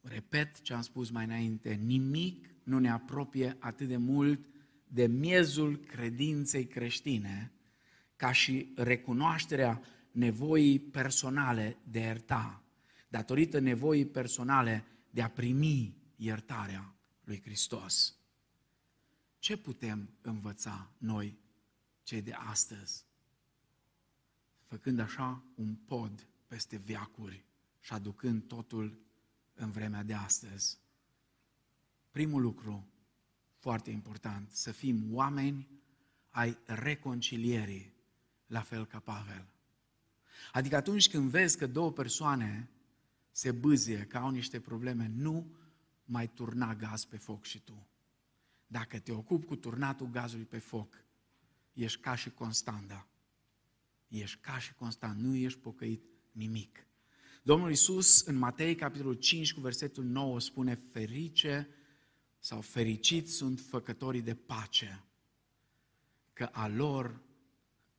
Repet 0.00 0.60
ce 0.60 0.74
am 0.74 0.82
spus 0.82 1.10
mai 1.10 1.24
înainte, 1.24 1.74
nimic 1.74 2.48
nu 2.62 2.78
ne 2.78 2.90
apropie 2.90 3.56
atât 3.58 3.88
de 3.88 3.96
mult 3.96 4.48
de 4.88 5.06
miezul 5.06 5.76
credinței 5.76 6.66
creștine 6.66 7.52
ca 8.16 8.32
și 8.32 8.72
recunoașterea 8.76 9.82
nevoii 10.10 10.78
personale 10.78 11.78
de 11.90 11.98
a 11.98 12.02
ierta, 12.02 12.62
datorită 13.08 13.58
nevoii 13.58 14.06
personale 14.06 14.84
de 15.10 15.22
a 15.22 15.28
primi 15.28 15.96
iertarea 16.16 16.94
lui 17.24 17.40
Hristos. 17.40 18.14
Ce 19.38 19.56
putem 19.56 20.10
învăța 20.20 20.90
noi, 20.98 21.38
cei 22.02 22.22
de 22.22 22.32
astăzi, 22.32 23.04
făcând 24.70 24.98
așa 24.98 25.44
un 25.54 25.74
pod 25.74 26.26
peste 26.46 26.76
viacuri 26.76 27.44
și 27.80 27.92
aducând 27.92 28.42
totul 28.42 29.00
în 29.54 29.70
vremea 29.70 30.02
de 30.02 30.14
astăzi? 30.14 30.78
Primul 32.10 32.42
lucru, 32.42 32.88
foarte 33.56 33.90
important, 33.90 34.50
să 34.50 34.72
fim 34.72 35.14
oameni 35.14 35.68
ai 36.28 36.58
reconcilierii, 36.64 37.94
la 38.46 38.60
fel 38.60 38.86
ca 38.86 38.98
Pavel. 38.98 39.46
Adică 40.52 40.76
atunci 40.76 41.08
când 41.08 41.30
vezi 41.30 41.58
că 41.58 41.66
două 41.66 41.92
persoane 41.92 42.70
se 43.30 43.52
bâzie, 43.52 44.06
că 44.06 44.16
au 44.16 44.30
niște 44.30 44.60
probleme, 44.60 45.10
nu 45.14 45.54
mai 46.04 46.28
turna 46.28 46.74
gaz 46.74 47.04
pe 47.04 47.16
foc 47.16 47.44
și 47.44 47.60
tu. 47.60 47.86
Dacă 48.66 48.98
te 48.98 49.12
ocupi 49.12 49.46
cu 49.46 49.56
turnatul 49.56 50.10
gazului 50.10 50.44
pe 50.44 50.58
foc, 50.58 51.04
ești 51.72 52.00
ca 52.00 52.14
și 52.14 52.30
Constanda. 52.30 53.06
Ești 54.10 54.38
ca 54.40 54.58
și 54.58 54.74
Constant, 54.74 55.20
nu 55.20 55.34
ești 55.34 55.58
pocăit 55.58 56.02
nimic. 56.32 56.86
Domnul 57.42 57.68
Iisus 57.68 58.20
în 58.20 58.36
Matei, 58.36 58.74
capitolul 58.74 59.14
5, 59.14 59.52
cu 59.52 59.60
versetul 59.60 60.04
9, 60.04 60.40
spune 60.40 60.74
ferice 60.74 61.68
sau 62.38 62.60
fericiți 62.60 63.32
sunt 63.32 63.60
făcătorii 63.60 64.22
de 64.22 64.34
pace, 64.34 65.04
că 66.32 66.44
a 66.44 66.68
lor 66.68 67.22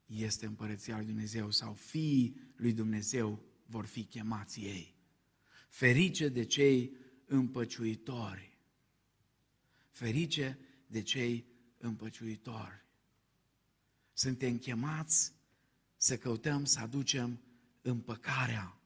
este 0.05 0.45
împărăția 0.45 0.95
lui 0.95 1.05
Dumnezeu 1.05 1.51
sau 1.51 1.73
fiii 1.73 2.53
lui 2.55 2.73
Dumnezeu 2.73 3.43
vor 3.65 3.85
fi 3.85 4.03
chemați 4.03 4.59
ei. 4.59 4.95
Ferice 5.69 6.29
de 6.29 6.45
cei 6.45 6.95
împăciuitori. 7.25 8.57
Ferice 9.89 10.59
de 10.87 11.01
cei 11.01 11.45
împăciuitori. 11.77 12.85
Suntem 14.13 14.57
chemați 14.57 15.33
să 16.01 16.17
căutăm 16.17 16.65
să 16.65 16.79
aducem 16.79 17.39
împăcarea. 17.81 18.77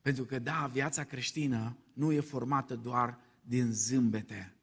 Pentru 0.00 0.24
că, 0.24 0.38
da, 0.38 0.70
viața 0.72 1.04
creștină 1.04 1.76
nu 1.92 2.12
e 2.12 2.20
formată 2.20 2.76
doar 2.76 3.18
din 3.40 3.72
zâmbete, 3.72 4.54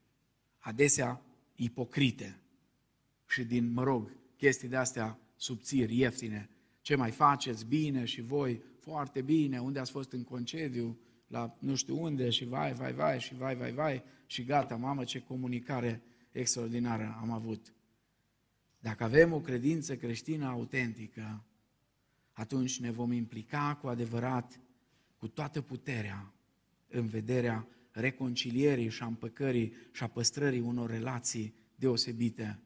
adesea 0.58 1.20
ipocrite 1.54 2.38
și 3.28 3.44
din, 3.44 3.72
mă 3.72 3.82
rog, 3.82 4.10
chestii 4.36 4.68
de 4.68 4.76
astea 4.76 5.18
subțiri, 5.36 5.96
ieftine. 5.98 6.48
Ce 6.80 6.94
mai 6.94 7.10
faceți? 7.10 7.66
Bine 7.66 8.04
și 8.04 8.20
voi? 8.20 8.62
Foarte 8.78 9.22
bine. 9.22 9.60
Unde 9.60 9.78
ați 9.78 9.90
fost 9.90 10.12
în 10.12 10.24
concediu? 10.24 10.98
La 11.26 11.56
nu 11.58 11.74
știu 11.74 12.02
unde 12.02 12.30
și 12.30 12.44
vai, 12.44 12.72
vai, 12.72 12.92
vai 12.92 13.20
și 13.20 13.34
vai, 13.34 13.56
vai, 13.56 13.72
vai 13.72 14.02
și 14.26 14.44
gata, 14.44 14.76
mamă, 14.76 15.04
ce 15.04 15.20
comunicare 15.20 16.02
extraordinară 16.32 17.18
am 17.20 17.30
avut. 17.30 17.74
Dacă 18.78 19.04
avem 19.04 19.32
o 19.32 19.40
credință 19.40 19.96
creștină 19.96 20.46
autentică, 20.46 21.44
atunci 22.40 22.80
ne 22.80 22.90
vom 22.90 23.12
implica 23.12 23.78
cu 23.80 23.86
adevărat, 23.86 24.60
cu 25.16 25.28
toată 25.28 25.60
puterea, 25.60 26.32
în 26.88 27.06
vederea 27.06 27.66
reconcilierii 27.90 28.90
și 28.90 29.02
a 29.02 29.06
împăcării 29.06 29.72
și 29.92 30.02
a 30.02 30.06
păstrării 30.06 30.60
unor 30.60 30.90
relații 30.90 31.54
deosebite 31.74 32.58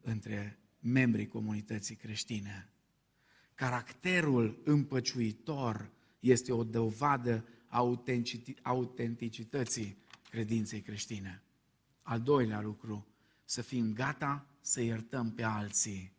între 0.00 0.58
membrii 0.78 1.26
comunității 1.26 1.94
creștine. 1.94 2.72
Caracterul 3.54 4.60
împăciuitor 4.64 5.90
este 6.20 6.52
o 6.52 6.64
dovadă 6.64 7.44
autenticității 8.62 9.96
credinței 10.30 10.80
creștine. 10.80 11.42
Al 12.02 12.20
doilea 12.20 12.60
lucru, 12.60 13.06
să 13.44 13.62
fim 13.62 13.92
gata 13.92 14.46
să 14.60 14.80
iertăm 14.80 15.32
pe 15.32 15.42
alții, 15.42 16.12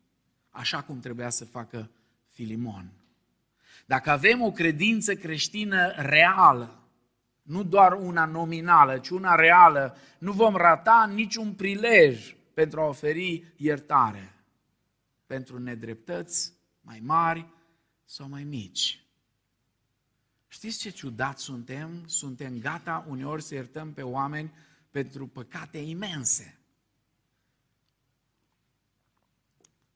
așa 0.50 0.84
cum 0.84 1.00
trebuia 1.00 1.30
să 1.30 1.46
facă 1.46 1.92
Filimon. 2.42 2.92
Dacă 3.86 4.10
avem 4.10 4.42
o 4.42 4.52
credință 4.52 5.16
creștină 5.16 5.92
reală, 5.96 6.90
nu 7.42 7.64
doar 7.64 7.94
una 7.94 8.26
nominală, 8.26 8.98
ci 8.98 9.10
una 9.10 9.36
reală, 9.36 9.98
nu 10.20 10.32
vom 10.32 10.56
rata 10.56 11.12
niciun 11.14 11.54
prilej 11.54 12.36
pentru 12.54 12.80
a 12.80 12.88
oferi 12.88 13.54
iertare 13.56 14.34
pentru 15.26 15.60
nedreptăți 15.60 16.54
mai 16.82 17.00
mari 17.04 17.48
sau 18.06 18.30
mai 18.30 18.44
mici. 18.44 19.06
Știți 20.48 20.80
ce 20.80 20.90
ciudat 20.90 21.40
suntem? 21.40 22.04
Suntem 22.06 22.60
gata 22.60 23.06
uneori 23.08 23.42
să 23.42 23.54
iertăm 23.54 23.94
pe 23.94 24.02
oameni 24.02 24.54
pentru 24.90 25.28
păcate 25.28 25.78
imense. 25.78 26.60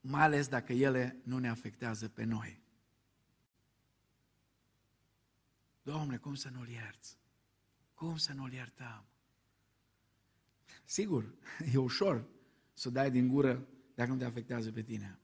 Mai 0.07 0.21
ales 0.21 0.47
dacă 0.47 0.73
ele 0.73 1.19
nu 1.23 1.37
ne 1.37 1.49
afectează 1.49 2.07
pe 2.07 2.23
noi. 2.23 2.61
Domne, 5.81 6.17
cum 6.17 6.35
să 6.35 6.49
nu-l 6.49 6.67
ierți? 6.67 7.17
Cum 7.93 8.17
să 8.17 8.33
nu-l 8.33 8.51
iertăm? 8.51 9.05
Sigur, 10.83 11.33
e 11.73 11.77
ușor 11.77 12.25
să 12.73 12.89
dai 12.89 13.11
din 13.11 13.27
gură 13.27 13.67
dacă 13.95 14.11
nu 14.11 14.17
te 14.17 14.25
afectează 14.25 14.71
pe 14.71 14.81
tine. 14.81 15.19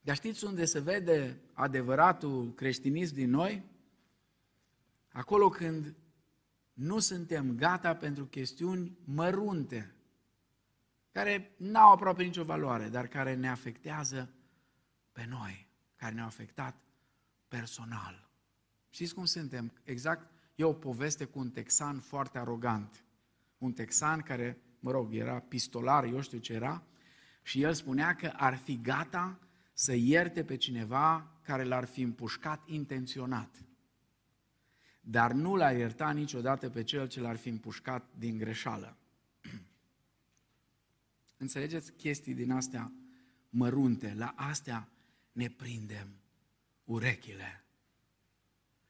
Dar 0.00 0.16
știți 0.16 0.44
unde 0.44 0.64
se 0.64 0.80
vede 0.80 1.40
adevăratul 1.52 2.54
creștinism 2.54 3.14
din 3.14 3.30
noi? 3.30 3.64
Acolo 5.08 5.48
când 5.48 5.94
nu 6.72 6.98
suntem 6.98 7.56
gata 7.56 7.96
pentru 7.96 8.26
chestiuni 8.26 8.98
mărunte, 9.04 9.94
care 11.18 11.50
nu 11.56 11.78
au 11.78 11.92
aproape 11.92 12.22
nicio 12.22 12.44
valoare, 12.44 12.88
dar 12.88 13.06
care 13.06 13.34
ne 13.34 13.48
afectează 13.48 14.30
pe 15.12 15.26
noi, 15.28 15.68
care 15.96 16.14
ne-au 16.14 16.26
afectat 16.26 16.76
personal. 17.48 18.30
Știți 18.88 19.14
cum 19.14 19.24
suntem? 19.24 19.72
Exact, 19.84 20.30
e 20.54 20.64
o 20.64 20.72
poveste 20.72 21.24
cu 21.24 21.38
un 21.38 21.50
texan 21.50 22.00
foarte 22.00 22.38
arogant. 22.38 23.04
Un 23.58 23.72
texan 23.72 24.20
care, 24.20 24.58
mă 24.80 24.90
rog, 24.90 25.14
era 25.14 25.40
pistolar, 25.40 26.04
eu 26.04 26.20
știu 26.20 26.38
ce 26.38 26.52
era, 26.52 26.82
și 27.42 27.62
el 27.62 27.72
spunea 27.72 28.14
că 28.14 28.32
ar 28.36 28.56
fi 28.56 28.80
gata 28.80 29.38
să 29.72 29.94
ierte 29.94 30.44
pe 30.44 30.56
cineva 30.56 31.30
care 31.42 31.64
l-ar 31.64 31.84
fi 31.84 32.00
împușcat 32.00 32.62
intenționat. 32.66 33.54
Dar 35.00 35.32
nu 35.32 35.56
l-a 35.56 35.70
iertat 35.70 36.14
niciodată 36.14 36.70
pe 36.70 36.82
cel 36.82 37.08
ce 37.08 37.20
l-ar 37.20 37.36
fi 37.36 37.48
împușcat 37.48 38.08
din 38.18 38.38
greșeală. 38.38 38.96
Înțelegeți 41.38 41.92
chestii 41.92 42.34
din 42.34 42.50
astea 42.50 42.92
mărunte, 43.50 44.14
la 44.14 44.34
astea 44.36 44.88
ne 45.32 45.48
prindem 45.48 46.08
urechile. 46.84 47.64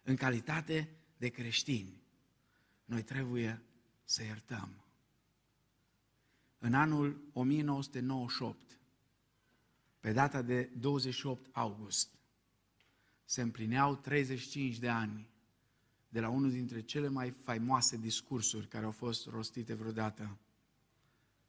În 0.02 0.16
calitate 0.16 0.88
de 1.16 1.28
creștini, 1.28 2.02
noi 2.84 3.02
trebuie 3.02 3.62
să 4.04 4.22
iertăm. 4.22 4.84
În 6.58 6.74
anul 6.74 7.28
1998, 7.32 8.78
pe 10.00 10.12
data 10.12 10.42
de 10.42 10.62
28 10.62 11.48
august, 11.52 12.18
se 13.24 13.42
împlineau 13.42 13.96
35 13.96 14.78
de 14.78 14.88
ani 14.88 15.28
de 16.08 16.20
la 16.20 16.28
unul 16.28 16.50
dintre 16.50 16.80
cele 16.80 17.08
mai 17.08 17.30
faimoase 17.30 17.96
discursuri 17.96 18.68
care 18.68 18.84
au 18.84 18.90
fost 18.90 19.26
rostite 19.26 19.74
vreodată. 19.74 20.38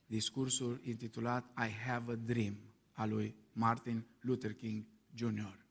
Discursul 0.10 0.82
intitulat 0.84 1.46
I 1.58 1.72
Have 1.86 2.12
a 2.12 2.16
Dream 2.16 2.58
al 2.94 3.10
lui 3.10 3.36
Martin 3.54 4.06
Luther 4.20 4.54
King 4.54 4.86
Jr. 5.16 5.66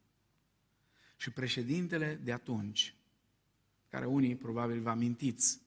Și 1.16 1.30
președintele 1.30 2.14
de 2.14 2.32
atunci, 2.32 2.95
care 3.89 4.07
unii 4.07 4.36
probabil 4.36 4.80
vă 4.80 4.91
amintiți 4.91 5.61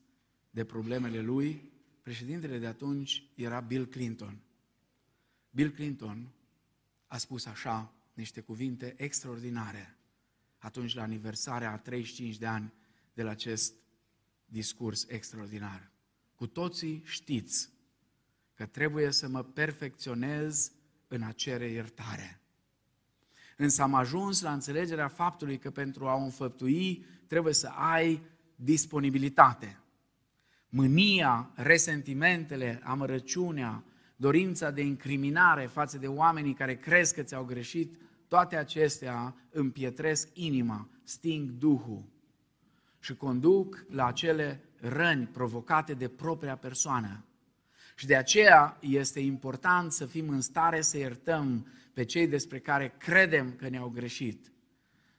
de 0.49 0.65
problemele 0.65 1.21
lui, 1.21 1.71
președintele 2.01 2.57
de 2.57 2.67
atunci 2.67 3.23
era 3.35 3.59
Bill 3.59 3.85
Clinton. 3.85 4.41
Bill 5.49 5.69
Clinton 5.69 6.31
a 7.07 7.17
spus 7.17 7.45
așa 7.45 7.93
niște 8.13 8.41
cuvinte 8.41 8.93
extraordinare 8.97 9.97
atunci 10.57 10.93
la 10.93 11.01
aniversarea 11.01 11.71
a 11.71 11.77
35 11.77 12.37
de 12.37 12.45
ani 12.45 12.73
de 13.13 13.23
la 13.23 13.29
acest 13.29 13.73
discurs 14.45 15.05
extraordinar. 15.07 15.91
Cu 16.35 16.47
toții 16.47 17.01
știți 17.05 17.69
că 18.61 18.67
trebuie 18.67 19.11
să 19.11 19.27
mă 19.27 19.43
perfecționez 19.43 20.71
în 21.07 21.21
a 21.21 21.31
cere 21.31 21.67
iertare. 21.67 22.41
Însă 23.57 23.81
am 23.81 23.93
ajuns 23.93 24.41
la 24.41 24.53
înțelegerea 24.53 25.07
faptului 25.07 25.57
că 25.57 25.71
pentru 25.71 26.07
a 26.07 26.15
o 26.15 26.23
înfăptui 26.23 27.05
trebuie 27.27 27.53
să 27.53 27.67
ai 27.67 28.21
disponibilitate. 28.55 29.79
Mânia, 30.69 31.51
resentimentele, 31.55 32.81
amărăciunea, 32.83 33.83
dorința 34.15 34.71
de 34.71 34.81
incriminare 34.81 35.65
față 35.65 35.97
de 35.97 36.07
oamenii 36.07 36.53
care 36.53 36.75
crezi 36.75 37.13
că 37.13 37.21
ți-au 37.21 37.43
greșit, 37.43 37.99
toate 38.27 38.55
acestea 38.55 39.35
împietresc 39.49 40.29
inima, 40.33 40.89
sting 41.03 41.49
Duhul. 41.49 42.03
și 42.99 43.15
conduc 43.15 43.85
la 43.89 44.05
acele 44.05 44.63
răni 44.79 45.25
provocate 45.25 45.93
de 45.93 46.07
propria 46.07 46.55
persoană. 46.55 47.25
Și 48.01 48.07
de 48.07 48.15
aceea 48.15 48.77
este 48.79 49.19
important 49.19 49.91
să 49.91 50.05
fim 50.05 50.29
în 50.29 50.41
stare 50.41 50.81
să 50.81 50.97
iertăm 50.97 51.67
pe 51.93 52.05
cei 52.05 52.27
despre 52.27 52.59
care 52.59 52.95
credem 52.97 53.55
că 53.55 53.69
ne-au 53.69 53.89
greșit, 53.89 54.51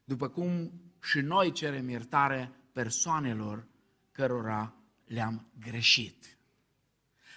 după 0.05 0.29
cum 0.29 0.73
și 1.03 1.21
noi 1.21 1.53
cerem 1.53 1.89
iertare 1.89 2.51
persoanelor 2.73 3.67
cărora 4.13 4.75
le-am 5.05 5.47
greșit. 5.61 6.39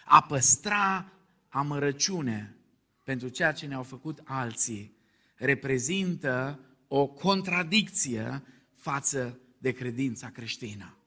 A 0.06 0.22
păstra 0.22 1.12
amărăciune 1.50 2.56
pentru 3.04 3.28
ceea 3.28 3.52
ce 3.52 3.66
ne-au 3.66 3.84
făcut 3.84 4.22
alții 4.24 4.98
reprezintă 5.36 6.60
o 6.88 7.08
contradicție 7.08 8.44
față 8.76 9.40
de 9.58 9.72
credința 9.72 10.30
creștină. 10.30 10.98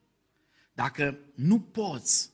Dacă 0.72 1.18
nu 1.34 1.60
poți, 1.60 2.30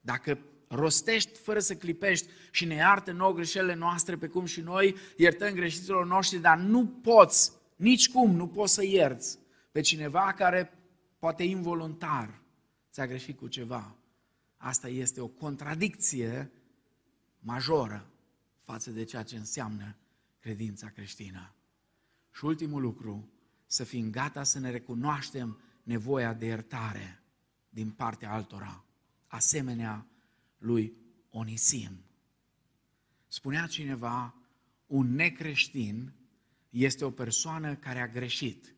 dacă 0.00 0.38
rostești 0.74 1.38
fără 1.38 1.58
să 1.58 1.74
clipești 1.74 2.28
și 2.50 2.64
ne 2.64 2.74
iartă 2.74 3.12
nouă 3.12 3.32
greșelile 3.32 3.74
noastre 3.74 4.16
pe 4.16 4.26
cum 4.26 4.44
și 4.44 4.60
noi 4.60 4.96
iertăm 5.16 5.54
greșiților 5.54 6.06
noștri, 6.06 6.38
dar 6.38 6.58
nu 6.58 6.86
poți, 6.86 7.52
nici 7.76 8.10
cum 8.10 8.34
nu 8.34 8.48
poți 8.48 8.74
să 8.74 8.84
ierți 8.84 9.38
pe 9.72 9.80
cineva 9.80 10.32
care 10.36 10.78
poate 11.18 11.42
involuntar 11.42 12.40
ți-a 12.90 13.06
greșit 13.06 13.38
cu 13.38 13.48
ceva. 13.48 13.96
Asta 14.56 14.88
este 14.88 15.20
o 15.20 15.26
contradicție 15.26 16.50
majoră 17.38 18.10
față 18.64 18.90
de 18.90 19.04
ceea 19.04 19.22
ce 19.22 19.36
înseamnă 19.36 19.96
credința 20.38 20.88
creștină. 20.88 21.54
Și 22.30 22.44
ultimul 22.44 22.80
lucru, 22.80 23.28
să 23.66 23.84
fim 23.84 24.10
gata 24.10 24.42
să 24.42 24.58
ne 24.58 24.70
recunoaștem 24.70 25.58
nevoia 25.82 26.32
de 26.32 26.46
iertare 26.46 27.22
din 27.68 27.90
partea 27.90 28.32
altora, 28.32 28.84
asemenea 29.26 30.06
lui 30.62 30.96
Onisim. 31.30 32.04
Spunea 33.28 33.66
cineva, 33.66 34.34
un 34.86 35.14
necreștin 35.14 36.12
este 36.70 37.04
o 37.04 37.10
persoană 37.10 37.74
care 37.74 38.00
a 38.00 38.08
greșit. 38.08 38.74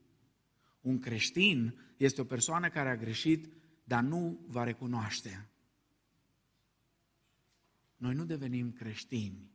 Un 0.81 0.99
creștin 0.99 1.79
este 1.97 2.21
o 2.21 2.25
persoană 2.25 2.69
care 2.69 2.89
a 2.89 2.97
greșit, 2.97 3.53
dar 3.85 4.03
nu 4.03 4.45
va 4.47 4.65
recunoaște. 4.65 5.49
Noi 7.97 8.15
nu 8.15 8.25
devenim 8.25 8.73
creștini 8.73 9.51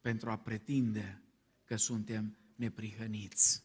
pentru 0.00 0.30
a 0.30 0.36
pretinde 0.36 1.22
că 1.64 1.76
suntem 1.76 2.36
neprihăniți. 2.54 3.64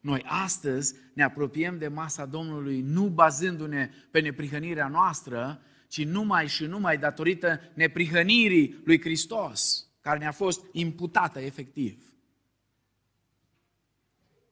Noi 0.00 0.22
astăzi 0.26 0.94
ne 1.14 1.22
apropiem 1.22 1.78
de 1.78 1.88
masa 1.88 2.26
Domnului 2.26 2.80
nu 2.80 3.08
bazându-ne 3.08 3.90
pe 4.10 4.20
neprihănirea 4.20 4.88
noastră, 4.88 5.62
ci 5.94 6.04
numai 6.04 6.48
și 6.48 6.64
numai 6.64 6.98
datorită 6.98 7.60
neprihănirii 7.74 8.80
lui 8.84 9.00
Hristos, 9.00 9.88
care 10.00 10.18
ne-a 10.18 10.32
fost 10.32 10.66
imputată 10.72 11.40
efectiv. 11.40 12.14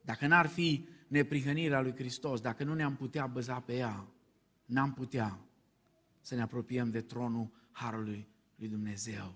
Dacă 0.00 0.26
n-ar 0.26 0.46
fi 0.46 0.88
neprihănirea 1.08 1.80
lui 1.80 1.94
Hristos, 1.94 2.40
dacă 2.40 2.64
nu 2.64 2.74
ne-am 2.74 2.96
putea 2.96 3.26
băza 3.26 3.60
pe 3.60 3.76
ea, 3.76 4.06
n-am 4.64 4.92
putea 4.92 5.38
să 6.20 6.34
ne 6.34 6.42
apropiem 6.42 6.90
de 6.90 7.00
tronul 7.00 7.50
Harului 7.70 8.28
lui 8.56 8.68
Dumnezeu. 8.68 9.34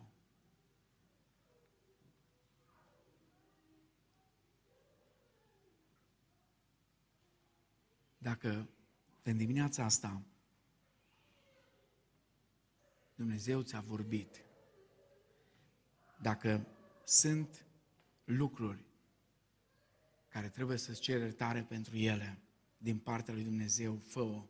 Dacă 8.19 8.69
în 9.23 9.37
dimineața 9.37 9.85
asta 9.85 10.23
Dumnezeu 13.17 13.63
ți-a 13.63 13.81
vorbit, 13.81 14.45
dacă 16.21 16.67
sunt 17.05 17.67
lucruri 18.25 18.85
care 20.29 20.49
trebuie 20.49 20.77
să-ți 20.77 21.01
ceri 21.01 21.21
iertare 21.21 21.63
pentru 21.63 21.97
ele 21.97 22.39
din 22.79 22.99
partea 22.99 23.35
lui 23.35 23.43
Dumnezeu, 23.43 23.97
fă-o. 23.97 24.47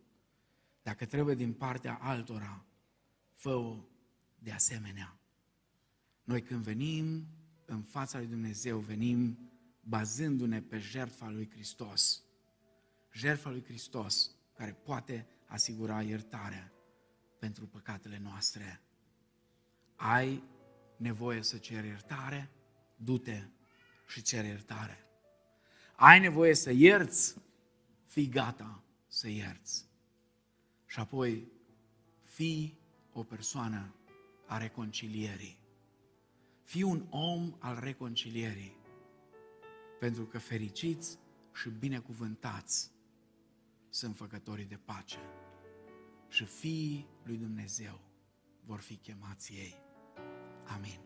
Dacă 0.82 1.06
trebuie 1.06 1.34
din 1.34 1.52
partea 1.52 1.94
altora, 1.94 2.64
fă-o 3.32 3.84
de 4.38 4.52
asemenea. 4.52 5.20
Noi 6.24 6.42
când 6.42 6.62
venim 6.62 7.26
în 7.64 7.82
fața 7.82 8.18
lui 8.18 8.26
Dumnezeu, 8.26 8.78
venim 8.78 9.50
bazându-ne 9.80 10.62
pe 10.62 10.78
jertfa 10.78 11.30
lui 11.30 11.50
Hristos. 11.50 12.22
Jertfa 13.12 13.50
lui 13.50 13.64
Hristos 13.64 14.30
care 14.54 14.72
poate 14.72 15.26
asigura 15.46 16.02
iertarea 16.02 16.75
pentru 17.38 17.66
păcatele 17.66 18.18
noastre. 18.22 18.80
Ai 19.96 20.42
nevoie 20.96 21.42
să 21.42 21.56
ceri 21.56 21.86
iertare? 21.86 22.50
Du-te 22.96 23.42
și 24.06 24.22
ceri 24.22 24.46
iertare. 24.46 25.06
Ai 25.94 26.20
nevoie 26.20 26.54
să 26.54 26.70
ierți? 26.70 27.36
Fii 28.04 28.28
gata 28.28 28.82
să 29.06 29.28
ierți. 29.28 29.84
Și 30.86 30.98
apoi, 30.98 31.48
fii 32.22 32.78
o 33.12 33.22
persoană 33.22 33.94
a 34.46 34.58
reconcilierii. 34.58 35.58
Fii 36.62 36.82
un 36.82 37.06
om 37.10 37.56
al 37.58 37.78
reconcilierii. 37.80 38.76
Pentru 40.00 40.24
că 40.24 40.38
fericiți 40.38 41.18
și 41.54 41.68
binecuvântați 41.68 42.90
sunt 43.88 44.16
făcătorii 44.16 44.64
de 44.64 44.76
pace 44.76 45.18
și 46.28 46.44
fiii 46.44 47.06
lui 47.24 47.36
Dumnezeu 47.36 48.00
vor 48.64 48.80
fi 48.80 48.96
chemați 48.96 49.52
ei. 49.52 49.74
Amin. 50.74 51.05